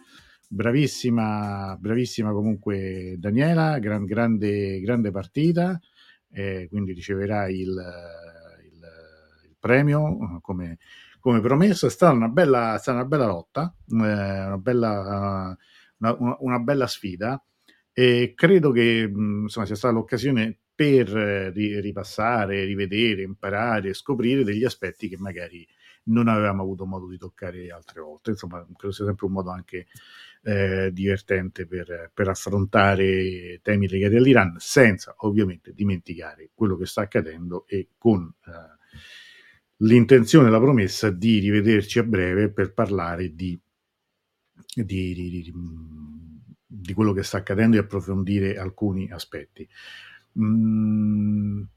Bravissima, 0.48 1.78
bravissima 1.80 2.32
comunque 2.32 3.18
Daniela, 3.20 3.78
gran, 3.78 4.06
grande, 4.06 4.80
grande 4.80 5.12
partita, 5.12 5.80
eh, 6.32 6.68
quindi 6.70 6.94
riceverai 6.94 7.60
il, 7.60 7.70
il, 7.70 8.88
il 9.50 9.56
premio 9.60 10.40
come, 10.42 10.78
come, 11.20 11.42
promesso. 11.42 11.88
È 11.88 11.90
stata 11.90 12.14
una 12.14 12.28
bella, 12.28 12.78
stata 12.78 13.00
una 13.00 13.08
bella 13.08 13.26
lotta, 13.26 13.74
eh, 13.88 13.94
una, 13.94 14.58
bella, 14.58 15.58
una, 15.98 16.18
una, 16.40 16.60
bella 16.60 16.88
sfida 16.88 17.44
e 17.92 18.34
credo 18.36 18.72
che 18.72 19.12
insomma, 19.14 19.66
sia 19.66 19.76
stata 19.76 19.94
l'occasione 19.94 20.60
per 20.80 21.14
eh, 21.14 21.50
ripassare, 21.82 22.64
rivedere, 22.64 23.24
imparare, 23.24 23.94
scoprire 23.94 24.46
degli 24.46 24.64
aspetti 24.64 25.10
che 25.10 25.18
magari 25.18 25.68
non 26.04 26.30
avevamo 26.30 26.62
avuto 26.62 26.86
modo 26.86 27.10
di 27.10 27.18
toccare 27.18 27.70
altre 27.70 28.00
volte. 28.00 28.30
Insomma, 28.30 28.66
credo 28.78 28.94
sia 28.94 29.04
sempre 29.04 29.26
un 29.26 29.34
modo 29.34 29.50
anche 29.50 29.88
eh, 30.44 30.90
divertente 30.94 31.68
per, 31.68 32.12
per, 32.14 32.30
affrontare 32.30 33.60
temi 33.62 33.90
legati 33.90 34.16
all'Iran, 34.16 34.56
senza 34.60 35.14
ovviamente 35.18 35.74
dimenticare 35.74 36.52
quello 36.54 36.78
che 36.78 36.86
sta 36.86 37.02
accadendo 37.02 37.68
e 37.68 37.90
con 37.98 38.34
eh, 38.46 38.52
l'intenzione 39.80 40.48
e 40.48 40.52
la 40.52 40.62
promessa 40.62 41.10
di 41.10 41.40
rivederci 41.40 42.00
a 42.00 42.04
breve 42.04 42.52
per 42.52 42.72
parlare 42.72 43.36
di, 43.36 43.60
di, 44.76 45.14
di, 45.14 45.54
di 46.66 46.94
quello 46.94 47.12
che 47.12 47.24
sta 47.24 47.40
accadendo 47.40 47.76
e 47.76 47.80
approfondire 47.82 48.58
alcuni 48.58 49.12
aspetti. 49.12 49.68
Mm, 50.36 51.68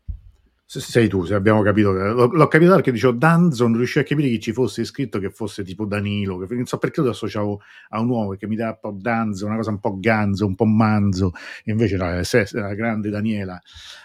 sei 0.81 1.09
tu, 1.09 1.25
se 1.25 1.35
abbiamo 1.35 1.63
capito. 1.63 1.93
L'ho, 1.93 2.27
l'ho 2.27 2.49
capito 2.49 2.73
perché 2.75 2.93
dicevo 2.93 3.13
Danzo, 3.13 3.65
non 3.67 3.77
riuscivo 3.77 4.05
a 4.05 4.09
capire 4.09 4.29
chi 4.29 4.41
ci 4.41 4.53
fosse 4.53 4.85
scritto 4.85 5.19
che 5.19 5.31
fosse 5.31 5.63
tipo 5.65 5.85
Danilo, 5.85 6.39
che 6.39 6.55
non 6.55 6.65
so 6.65 6.79
perché 6.79 7.03
lo 7.03 7.11
associavo 7.11 7.61
a 7.91 8.01
un 8.01 8.09
uomo 8.09 8.31
che 8.37 8.47
mi 8.47 8.57
dà 8.57 8.69
un 8.69 8.79
po' 8.81 8.97
Danzo, 8.99 9.47
una 9.47 9.57
cosa 9.57 9.71
un 9.71 9.81
po' 9.81 9.99
ganzo, 9.99 10.47
un 10.47 10.55
po' 10.55 10.65
manzo, 10.65 11.33
invece 11.65 11.97
no, 11.97 12.09
è 12.09 12.23
la 12.53 12.75
grande 12.75 13.11
Daniela. 13.11 13.61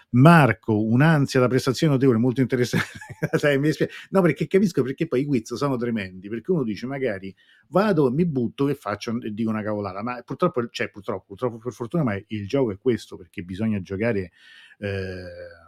Marco, 0.10 0.86
un'ansia 0.86 1.40
da 1.40 1.48
prestazione 1.48 1.94
notevole, 1.94 2.18
molto 2.18 2.42
interessante. 2.42 2.88
no, 4.10 4.22
perché 4.22 4.48
capisco 4.48 4.82
perché 4.82 5.08
poi 5.08 5.22
i 5.22 5.26
quiz 5.26 5.54
sono 5.54 5.76
tremendi, 5.78 6.30
perché 6.30 6.52
uno 6.52 6.64
dice 6.64 6.86
magari 6.86 7.34
vado, 7.68 8.12
mi 8.12 8.26
butto 8.26 8.68
e 8.70 8.76
faccio 8.76 9.18
e 9.22 9.34
dico 9.34 9.50
una 9.50 9.64
cavolata, 9.64 10.02
ma 10.04 10.22
purtroppo, 10.26 10.68
cioè 10.70 10.90
purtroppo, 10.90 11.26
purtroppo 11.28 11.58
per 11.58 11.72
fortuna, 11.72 12.04
ma 12.04 12.18
il 12.28 12.48
gioco 12.48 12.72
è 12.72 12.78
questo, 12.78 13.16
perché 13.16 13.42
bisogna 13.44 13.82
giocare... 13.82 14.32
Eh, 14.80 15.66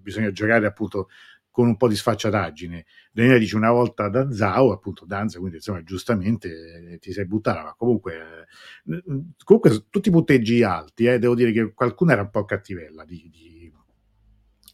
bisogna 0.00 0.30
giocare 0.32 0.66
appunto 0.66 1.08
con 1.50 1.66
un 1.66 1.76
po' 1.76 1.88
di 1.88 1.96
sfacciataggine. 1.96 2.86
Daniele 3.12 3.38
dice 3.38 3.56
una 3.56 3.70
volta 3.70 4.08
da 4.08 4.30
Zao, 4.32 4.72
appunto 4.72 5.04
danza, 5.04 5.38
quindi 5.38 5.56
insomma 5.56 5.82
giustamente 5.82 6.92
eh, 6.92 6.98
ti 6.98 7.12
sei 7.12 7.26
buttata, 7.26 7.62
ma 7.62 7.74
comunque, 7.76 8.46
eh, 8.86 9.02
comunque 9.44 9.86
tutti 9.90 10.10
punteggi 10.10 10.62
alti, 10.62 11.06
eh, 11.06 11.18
devo 11.18 11.34
dire 11.34 11.52
che 11.52 11.72
qualcuno 11.74 12.12
era 12.12 12.22
un 12.22 12.30
po' 12.30 12.44
cattivella 12.44 13.04
di, 13.04 13.28
di, 13.30 13.72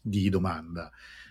di 0.01 0.29
domanda. 0.29 0.89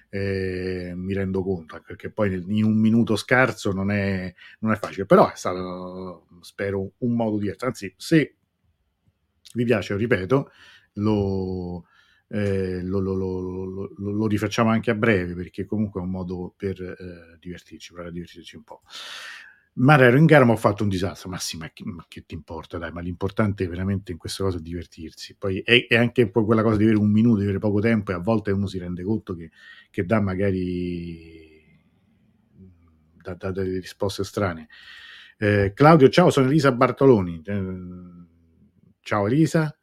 Eh, 0.08 0.92
mi 0.94 1.14
rendo 1.14 1.42
conto 1.42 1.82
perché 1.84 2.10
poi 2.10 2.32
in 2.34 2.64
un 2.64 2.78
minuto 2.78 3.16
scarso 3.16 3.72
non 3.72 3.90
è, 3.90 4.32
non 4.60 4.70
è 4.70 4.76
facile 4.76 5.04
però 5.04 5.30
è 5.30 5.34
stato 5.34 6.28
spero 6.42 6.92
un 6.98 7.16
modo 7.16 7.38
diverso 7.38 7.66
anzi 7.66 7.92
se 7.96 8.36
vi 9.54 9.64
piace 9.64 9.96
ripeto 9.96 10.50
lo, 10.94 11.86
eh, 12.28 12.82
lo, 12.82 12.98
lo, 12.98 13.14
lo, 13.14 13.92
lo, 13.96 14.26
rifacciamo 14.26 14.70
anche 14.70 14.90
a 14.90 14.94
breve 14.94 15.34
perché 15.34 15.64
comunque 15.64 16.00
è 16.00 16.04
un 16.04 16.10
modo 16.10 16.52
per 16.56 16.80
eh, 16.80 17.38
divertirci, 17.38 17.92
per 17.92 18.10
divertirci 18.10 18.56
un 18.56 18.64
po'. 18.64 18.82
Ma 19.78 19.98
ero 19.98 20.16
in 20.16 20.24
gara, 20.24 20.44
ma 20.46 20.52
ho 20.52 20.56
fatto 20.56 20.82
un 20.82 20.88
disastro. 20.88 21.28
Ma 21.28 21.38
sì, 21.38 21.58
ma 21.58 21.70
che, 21.70 21.84
ma 21.84 22.04
che 22.08 22.24
ti 22.24 22.34
importa, 22.34 22.78
dai? 22.78 22.92
Ma 22.92 23.00
l'importante 23.00 23.64
è 23.64 23.68
veramente 23.68 24.10
in 24.12 24.18
questa 24.18 24.42
cosa 24.42 24.58
divertirsi. 24.58 25.36
Poi 25.36 25.60
è, 25.60 25.86
è, 25.86 25.96
anche 25.96 26.30
poi 26.30 26.44
quella 26.44 26.62
cosa 26.62 26.76
di 26.76 26.84
avere 26.84 26.98
un 26.98 27.10
minuto, 27.10 27.38
di 27.38 27.44
avere 27.44 27.58
poco 27.58 27.80
tempo, 27.80 28.10
e 28.10 28.14
a 28.14 28.18
volte 28.18 28.52
uno 28.52 28.66
si 28.66 28.78
rende 28.78 29.02
conto 29.02 29.34
che, 29.34 29.50
che 29.90 30.04
dà 30.06 30.20
magari 30.20 31.62
da, 33.12 33.34
da, 33.34 33.50
delle 33.50 33.78
risposte 33.80 34.24
strane. 34.24 34.68
Eh, 35.36 35.72
Claudio, 35.74 36.08
ciao, 36.08 36.30
sono 36.30 36.46
Elisa 36.46 36.72
Bartoloni. 36.72 37.42
Eh, 37.44 38.26
ciao 39.00 39.26
Elisa. 39.26 39.75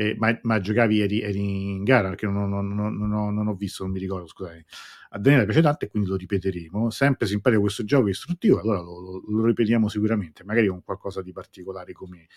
Eh, 0.00 0.14
ma, 0.16 0.34
ma, 0.44 0.60
giocavi, 0.60 1.00
eri, 1.00 1.20
eri, 1.20 1.72
in 1.72 1.84
gara 1.84 2.08
perché 2.08 2.24
non, 2.24 2.48
non, 2.48 2.74
non, 2.74 3.34
non, 3.34 3.46
ho 3.46 3.54
visto, 3.54 3.82
non 3.82 3.92
mi 3.92 3.98
ricordo, 3.98 4.26
scusate. 4.26 4.64
A 5.10 5.18
Daniele 5.18 5.44
piace 5.44 5.60
tanto 5.60 5.84
e 5.84 5.88
quindi 5.88 6.08
lo 6.08 6.16
ripeteremo. 6.16 6.88
Sempre 6.88 7.26
simpatico 7.26 7.60
questo 7.60 7.84
gioco 7.84 8.08
istruttivo, 8.08 8.60
allora 8.60 8.80
lo, 8.80 8.98
lo, 8.98 9.22
lo, 9.26 9.44
ripetiamo 9.44 9.90
sicuramente, 9.90 10.42
magari 10.42 10.68
con 10.68 10.82
qualcosa 10.82 11.20
di 11.20 11.32
particolare 11.32 11.92
come, 11.92 12.28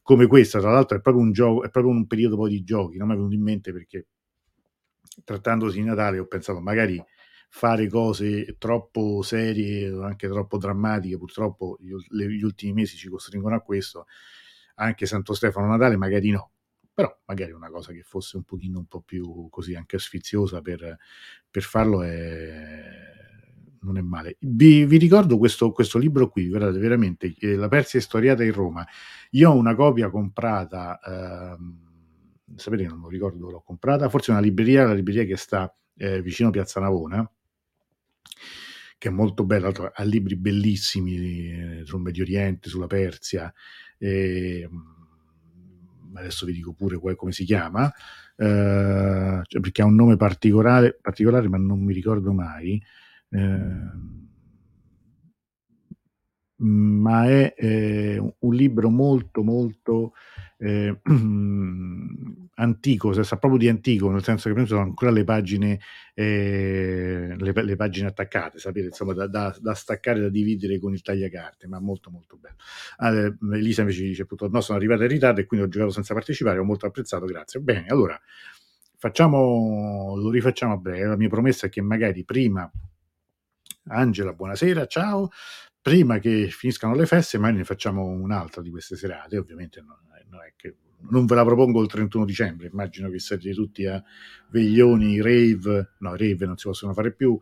come 0.00 0.28
questa. 0.28 0.60
Tra 0.60 0.70
l'altro 0.70 0.96
è 0.96 1.00
proprio 1.00 1.24
un 1.24 1.32
gioco, 1.32 1.64
è 1.64 1.70
proprio 1.70 1.92
un 1.92 2.06
periodo 2.06 2.36
poi 2.36 2.50
di 2.50 2.62
giochi, 2.62 2.98
non 2.98 3.08
mi 3.08 3.14
è 3.14 3.16
venuto 3.16 3.34
in 3.34 3.42
mente 3.42 3.72
perché 3.72 4.06
trattandosi 5.24 5.80
di 5.80 5.84
Natale 5.84 6.20
ho 6.20 6.26
pensato 6.26 6.60
magari 6.60 7.04
fare 7.48 7.88
cose 7.88 8.54
troppo 8.58 9.22
serie, 9.22 9.88
anche 9.88 10.28
troppo 10.28 10.56
drammatiche, 10.56 11.18
purtroppo 11.18 11.76
gli, 11.80 11.90
gli 12.10 12.42
ultimi 12.44 12.72
mesi 12.74 12.96
ci 12.96 13.08
costringono 13.08 13.56
a 13.56 13.60
questo, 13.60 14.06
anche 14.76 15.06
Santo 15.06 15.34
Stefano 15.34 15.66
Natale 15.66 15.96
magari 15.96 16.30
no 16.30 16.52
però 16.94 17.14
magari 17.26 17.52
una 17.52 17.70
cosa 17.70 17.92
che 17.92 18.02
fosse 18.02 18.36
un 18.36 18.44
pochino 18.44 18.78
un 18.78 18.86
po' 18.86 19.00
più 19.00 19.48
così 19.48 19.74
anche 19.74 19.98
sfiziosa 19.98 20.60
per, 20.60 20.98
per 21.50 21.62
farlo 21.62 22.02
è, 22.02 22.84
non 23.82 23.96
è 23.96 24.00
male. 24.00 24.36
Vi, 24.40 24.84
vi 24.84 24.96
ricordo 24.98 25.38
questo, 25.38 25.72
questo, 25.72 25.98
libro 25.98 26.28
qui, 26.28 26.48
guardate, 26.48 26.78
veramente, 26.78 27.34
eh, 27.38 27.56
La 27.56 27.68
Persia 27.68 28.00
storiata 28.00 28.44
in 28.44 28.52
Roma. 28.52 28.86
Io 29.30 29.50
ho 29.50 29.56
una 29.56 29.74
copia 29.74 30.10
comprata, 30.10 31.00
ehm, 31.00 32.54
sapete, 32.56 32.86
non 32.86 33.00
lo 33.00 33.08
ricordo 33.08 33.38
dove 33.38 33.52
l'ho 33.52 33.62
comprata, 33.62 34.08
forse 34.08 34.30
una 34.30 34.40
libreria, 34.40 34.86
la 34.86 34.94
libreria 34.94 35.24
che 35.24 35.36
sta 35.36 35.74
eh, 35.96 36.20
vicino 36.22 36.50
Piazza 36.50 36.80
Navona, 36.80 37.28
che 38.98 39.08
è 39.08 39.10
molto 39.10 39.44
bella, 39.44 39.72
ha 39.92 40.02
libri 40.04 40.36
bellissimi 40.36 41.16
eh, 41.16 41.82
sul 41.84 42.00
Medio 42.00 42.22
Oriente, 42.22 42.68
sulla 42.68 42.86
Persia. 42.86 43.52
Eh, 43.98 44.68
adesso 46.14 46.46
vi 46.46 46.52
dico 46.52 46.72
pure 46.72 46.98
come 47.16 47.32
si 47.32 47.44
chiama, 47.44 47.92
eh, 48.36 49.40
cioè 49.44 49.60
perché 49.60 49.82
ha 49.82 49.86
un 49.86 49.94
nome 49.94 50.16
particolare, 50.16 50.98
particolare, 51.00 51.48
ma 51.48 51.58
non 51.58 51.80
mi 51.82 51.92
ricordo 51.92 52.32
mai. 52.32 52.82
Eh, 53.30 54.20
ma 56.64 57.26
è 57.26 57.54
eh, 57.56 58.34
un 58.38 58.54
libro 58.54 58.88
molto 58.88 59.42
molto 59.42 60.12
eh, 60.58 61.00
antico, 62.54 63.12
sa 63.22 63.36
proprio 63.36 63.58
di 63.58 63.68
antico, 63.68 64.10
nel 64.10 64.22
senso 64.22 64.52
che 64.52 64.66
sono 64.66 64.82
ancora 64.82 65.10
le 65.10 65.24
pagine, 65.24 65.80
eh, 66.14 67.34
le, 67.36 67.52
le, 67.54 67.76
pagine 67.76 68.08
attaccate, 68.08 68.58
sapete, 68.58 68.86
insomma, 68.86 69.14
da, 69.14 69.26
da, 69.26 69.56
da, 69.58 69.74
staccare, 69.74 70.20
da 70.20 70.28
dividere 70.28 70.78
con 70.78 70.92
il 70.92 71.02
tagliacarte, 71.02 71.66
ma 71.66 71.80
molto 71.80 72.10
molto 72.10 72.36
bello. 72.36 72.56
Ah, 72.98 73.10
Elisa 73.56 73.80
invece 73.82 74.02
dice, 74.02 74.22
appunto, 74.22 74.48
no, 74.48 74.60
sono 74.60 74.78
arrivata 74.78 75.02
in 75.04 75.08
ritardo 75.08 75.40
e 75.40 75.46
quindi 75.46 75.66
ho 75.66 75.68
giocato 75.68 75.90
senza 75.92 76.14
partecipare, 76.14 76.58
ho 76.58 76.64
molto 76.64 76.86
apprezzato, 76.86 77.24
grazie. 77.24 77.60
Bene, 77.60 77.86
allora, 77.88 78.20
facciamo, 78.96 80.14
lo 80.16 80.30
rifacciamo 80.30 80.74
a 80.74 80.76
breve, 80.76 81.06
la 81.06 81.16
mia 81.16 81.28
promessa 81.28 81.66
è 81.66 81.68
che 81.70 81.80
magari 81.80 82.24
prima 82.24 82.70
Angela, 83.84 84.32
buonasera, 84.32 84.86
ciao 84.86 85.30
prima 85.82 86.20
che 86.20 86.48
finiscano 86.48 86.94
le 86.94 87.06
feste, 87.06 87.38
magari 87.38 87.58
ne 87.58 87.64
facciamo 87.64 88.06
un'altra 88.06 88.62
di 88.62 88.70
queste 88.70 88.94
serate. 88.96 89.36
Ovviamente 89.36 89.80
non, 89.80 89.98
non, 90.30 90.40
è 90.44 90.52
che, 90.56 90.76
non 91.10 91.26
ve 91.26 91.34
la 91.34 91.44
propongo 91.44 91.82
il 91.82 91.88
31 91.88 92.24
dicembre, 92.24 92.68
immagino 92.68 93.08
che 93.10 93.18
siete 93.18 93.52
tutti 93.52 93.86
a 93.86 94.02
veglioni, 94.50 95.20
rave, 95.20 95.92
no, 95.98 96.10
rave 96.16 96.46
non 96.46 96.56
si 96.56 96.66
possono 96.66 96.92
fare 96.92 97.12
più, 97.12 97.38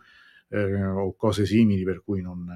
eh, 0.49 0.85
o 0.85 1.15
cose 1.17 1.47
simili, 1.47 1.85
per 1.85 2.03
cui 2.03 2.21
non, 2.23 2.47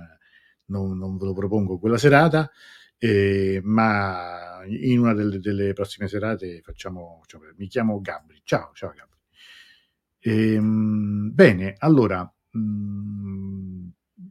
non, 0.67 0.99
non, 0.99 1.17
ve 1.17 1.25
lo 1.27 1.33
propongo 1.33 1.79
quella 1.79 1.99
serata. 1.99 2.51
eh, 2.99 3.61
ma 3.65 4.63
in 4.67 4.99
una 4.99 5.13
delle, 5.15 5.39
delle 5.39 5.73
prossime 5.73 6.09
serate 6.09 6.61
facciamo, 6.63 7.19
facciamo, 7.21 7.45
mi 7.57 7.67
chiamo 7.69 8.01
Gabri. 8.01 8.41
Ciao, 8.45 8.71
ciao 8.75 8.93
Gabri. 8.97 9.19
Ehm, 10.21 11.33
bene, 11.35 11.75
allora, 11.79 12.23
mh, 12.53 12.59
mm, 12.59 13.89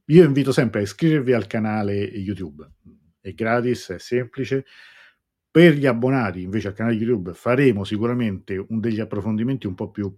io 0.07 0.24
invito 0.24 0.51
sempre 0.51 0.80
a 0.80 0.84
iscrivervi 0.84 1.34
al 1.34 1.47
canale 1.47 1.93
YouTube, 1.93 2.67
è 3.21 3.32
gratis, 3.34 3.89
è 3.89 3.99
semplice. 3.99 4.65
Per 5.53 5.75
gli 5.75 5.85
abbonati 5.85 6.41
invece 6.41 6.69
al 6.69 6.73
canale 6.73 6.95
YouTube 6.95 7.35
faremo 7.35 7.83
sicuramente 7.83 8.57
un 8.69 8.79
degli 8.79 8.99
approfondimenti 8.99 9.67
un 9.67 9.75
po' 9.75 9.91
più 9.91 10.11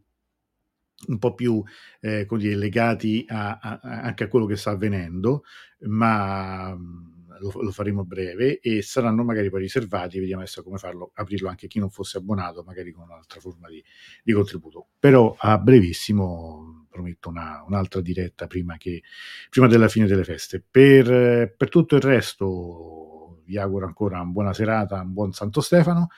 un 1.07 1.19
po' 1.19 1.33
più 1.33 1.61
eh, 1.99 2.25
dire, 2.25 2.55
legati 2.55 3.25
a, 3.27 3.59
a, 3.61 3.79
anche 3.81 4.23
a 4.23 4.27
quello 4.29 4.45
che 4.45 4.55
sta 4.55 4.71
avvenendo, 4.71 5.43
ma 5.87 6.69
lo, 6.73 7.51
lo, 7.61 7.71
faremo 7.71 7.99
a 7.99 8.03
breve 8.05 8.61
e 8.61 8.81
saranno 8.81 9.25
magari 9.25 9.49
poi 9.49 9.59
riservati, 9.63 10.19
vediamo 10.19 10.41
adesso 10.41 10.63
come 10.63 10.77
farlo, 10.77 11.11
aprirlo 11.15 11.49
anche 11.49 11.67
chi 11.67 11.79
non 11.79 11.89
fosse 11.89 12.17
abbonato, 12.17 12.63
magari 12.63 12.93
con 12.93 13.03
un'altra 13.03 13.41
forma 13.41 13.67
di, 13.67 13.83
di 14.23 14.31
contributo. 14.31 14.87
Però 14.97 15.35
a 15.37 15.57
brevissimo 15.57 16.87
prometto 16.89 17.27
una, 17.27 17.61
un'altra 17.67 17.99
diretta 17.99 18.47
prima, 18.47 18.77
che, 18.77 19.03
prima 19.49 19.67
della 19.67 19.89
fine 19.89 20.07
delle 20.07 20.23
feste. 20.23 20.63
Per, 20.71 21.53
per 21.57 21.67
tutto 21.67 21.95
il 21.97 22.01
resto 22.01 23.14
vi 23.45 23.57
auguro 23.57 23.85
ancora 23.85 24.21
una 24.21 24.31
buona 24.31 24.53
serata, 24.53 25.01
un 25.01 25.13
buon 25.13 25.31
Santo 25.33 25.61
Stefano. 25.61 26.09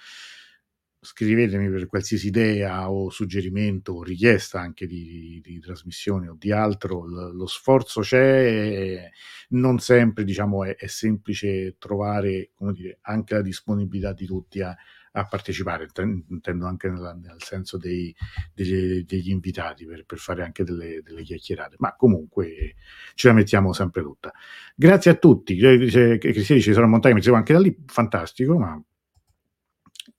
Scrivetemi 1.00 1.70
per 1.70 1.86
qualsiasi 1.86 2.28
idea 2.28 2.90
o 2.90 3.10
suggerimento 3.10 3.94
o 3.94 4.04
richiesta 4.04 4.60
anche 4.60 4.88
di, 4.88 5.40
di, 5.44 5.60
trasmissione 5.60 6.28
o 6.28 6.36
di 6.38 6.52
altro, 6.52 7.06
lo, 7.06 7.32
lo 7.32 7.46
sforzo 7.46 8.02
c'è, 8.02 9.10
non 9.50 9.80
sempre 9.80 10.24
diciamo, 10.24 10.66
è, 10.66 10.76
è, 10.76 10.88
semplice 10.88 11.76
trovare 11.78 12.52
dire, 12.74 12.98
anche 13.02 13.36
la 13.36 13.42
disponibilità 13.42 14.12
di 14.12 14.26
tutti 14.26 14.62
a, 14.62 14.76
a 15.20 15.26
partecipare, 15.26 15.88
intendo 16.30 16.68
anche 16.68 16.90
nella, 16.90 17.14
nel 17.14 17.42
senso 17.42 17.78
dei, 17.78 18.16
degli, 18.54 19.04
degli, 19.04 19.30
invitati 19.32 19.86
per, 19.86 20.06
per 20.06 20.20
fare 20.20 20.44
anche 20.44 20.64
delle, 20.64 21.02
delle, 21.02 21.24
chiacchierate, 21.24 21.76
ma 21.80 21.96
comunque 21.96 22.76
ce 23.16 23.28
la 23.28 23.34
mettiamo 23.34 23.74
sempre 23.74 24.04
tutta. 24.04 24.32
Grazie 24.76 25.12
a 25.12 25.16
tutti, 25.16 25.58
Cristiani 25.58 26.20
dice 26.20 26.74
sono 26.74 26.88
montagne, 26.88 27.16
mi 27.16 27.22
seguo 27.22 27.38
anche 27.38 27.54
da 27.54 27.60
lì, 27.60 27.76
fantastico, 27.86 28.58
ma 28.58 28.82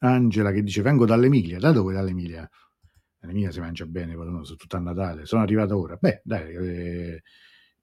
Angela 0.00 0.50
che 0.52 0.62
dice 0.62 0.82
vengo 0.82 1.06
dall'Emilia, 1.06 1.58
da 1.58 1.70
dove 1.70 1.94
dall'Emilia? 1.94 2.48
L'Emilia 3.20 3.50
si 3.50 3.60
mangia 3.60 3.86
bene, 3.86 4.12
soprattutto 4.12 4.76
a 4.76 4.80
Natale, 4.80 5.26
sono 5.26 5.42
arrivato 5.42 5.78
ora. 5.78 5.96
Beh, 6.00 6.22
dai, 6.24 6.54
eh, 6.54 7.22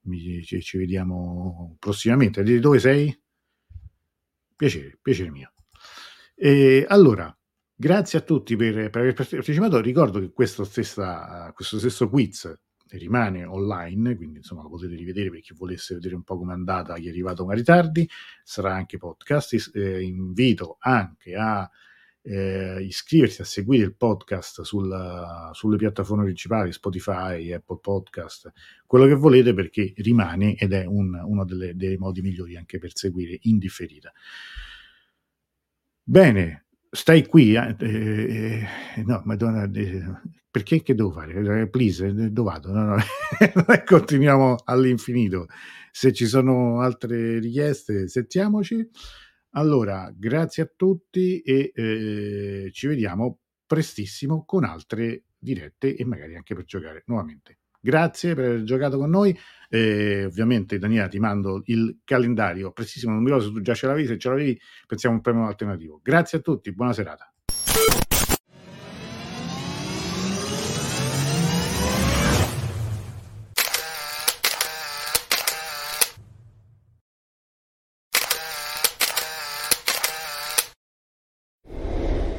mi, 0.04 0.44
ci, 0.44 0.62
ci, 0.62 0.78
vediamo 0.78 1.76
prossimamente. 1.78 2.42
Di 2.42 2.60
dove 2.60 2.80
sei? 2.80 3.18
Piacere, 4.56 4.98
piacere 5.02 5.30
mio. 5.30 5.52
E, 6.36 6.86
allora, 6.88 7.36
grazie 7.74 8.20
a 8.20 8.22
tutti 8.22 8.56
per, 8.56 8.90
per 8.90 9.02
aver 9.02 9.14
partecipato. 9.14 9.80
Ricordo 9.80 10.20
che 10.20 10.32
questo, 10.32 10.64
stessa, 10.64 11.52
questo 11.56 11.80
stesso 11.80 12.10
quiz 12.10 12.54
rimane 12.90 13.44
online, 13.46 14.16
quindi 14.16 14.38
insomma 14.38 14.62
lo 14.62 14.70
potete 14.70 14.96
rivedere 14.96 15.30
per 15.30 15.40
chi 15.40 15.54
volesse 15.54 15.96
vedere 15.96 16.16
un 16.16 16.24
po' 16.24 16.38
come 16.38 16.52
è 16.52 16.56
andata, 16.56 16.96
chi 16.96 17.08
è 17.08 17.10
arrivato 17.10 17.46
magari 17.46 17.64
tardi, 17.64 18.08
sarà 18.44 18.74
anche 18.74 18.98
podcast. 18.98 19.72
Eh, 19.74 20.02
invito 20.04 20.78
anche 20.80 21.36
a 21.36 21.70
eh, 22.22 22.82
iscriversi 22.82 23.42
a 23.42 23.46
seguire 23.46 23.86
il 23.86 23.96
podcast 23.96 24.62
sulla, 24.62 25.52
sulle 25.54 25.78
piattaforme 25.78 26.24
principali, 26.24 26.72
Spotify, 26.72 27.52
Apple 27.52 27.80
Podcast, 27.80 28.52
quello 28.86 29.06
che 29.06 29.14
volete 29.14 29.54
perché 29.54 29.94
rimane 29.98 30.56
ed 30.56 30.74
è 30.74 30.86
un, 30.86 31.14
uno 31.24 31.46
delle, 31.46 31.76
dei 31.76 31.98
modi 31.98 32.22
migliori 32.22 32.58
anche 32.58 32.80
per 32.80 32.92
seguire 32.94 33.38
in 33.44 33.58
differita. 33.58 34.12
Bene, 36.08 36.68
stai 36.92 37.26
qui, 37.26 37.56
eh, 37.56 37.76
eh, 37.80 38.68
no, 39.06 39.22
madonna, 39.26 39.64
eh, 39.74 40.04
perché 40.52 40.84
che 40.84 40.94
devo 40.94 41.12
fare? 41.12 41.62
Eh, 41.62 41.68
please, 41.70 42.06
eh, 42.06 42.30
dove 42.30 42.52
vado? 42.52 42.72
No, 42.72 42.84
no. 42.96 42.98
continuiamo 43.86 44.56
all'infinito. 44.66 45.48
Se 45.92 46.14
ci 46.14 46.28
sono 46.28 46.82
altre 46.82 47.40
richieste, 47.40 48.08
sentiamoci. 48.08 48.88
Allora, 49.56 50.14
grazie 50.16 50.64
a 50.64 50.72
tutti 50.76 51.42
e 51.42 51.72
eh, 51.74 52.70
ci 52.72 52.86
vediamo 52.88 53.40
prestissimo 53.66 54.46
con 54.46 54.64
altre 54.64 55.24
dirette 55.38 55.96
e 55.96 56.06
magari 56.06 56.36
anche 56.36 56.54
per 56.54 56.66
giocare 56.66 57.04
nuovamente. 57.08 57.58
Grazie 57.86 58.34
per 58.34 58.46
aver 58.46 58.64
giocato 58.64 58.98
con 58.98 59.12
noi. 59.12 59.38
Eh, 59.70 60.26
ovviamente, 60.26 60.80
Daniela, 60.80 61.08
ti 61.08 61.20
mando 61.20 61.62
il 61.66 62.00
calendario 62.04 62.72
prestissimo. 62.72 63.12
Non 63.14 63.22
mi 63.22 63.28
ricordo 63.28 63.50
se 63.50 63.54
tu 63.54 63.62
già 63.62 63.76
ce 63.76 63.86
l'avevi. 63.86 64.08
Se 64.08 64.18
ce 64.18 64.30
l'avevi, 64.30 64.60
pensiamo 64.88 65.14
a 65.14 65.18
un 65.20 65.24
premio 65.24 65.46
alternativo. 65.46 66.00
Grazie 66.02 66.40
a 66.40 66.42
tutti, 66.42 66.74
buona 66.74 66.94
serata. 66.94 67.32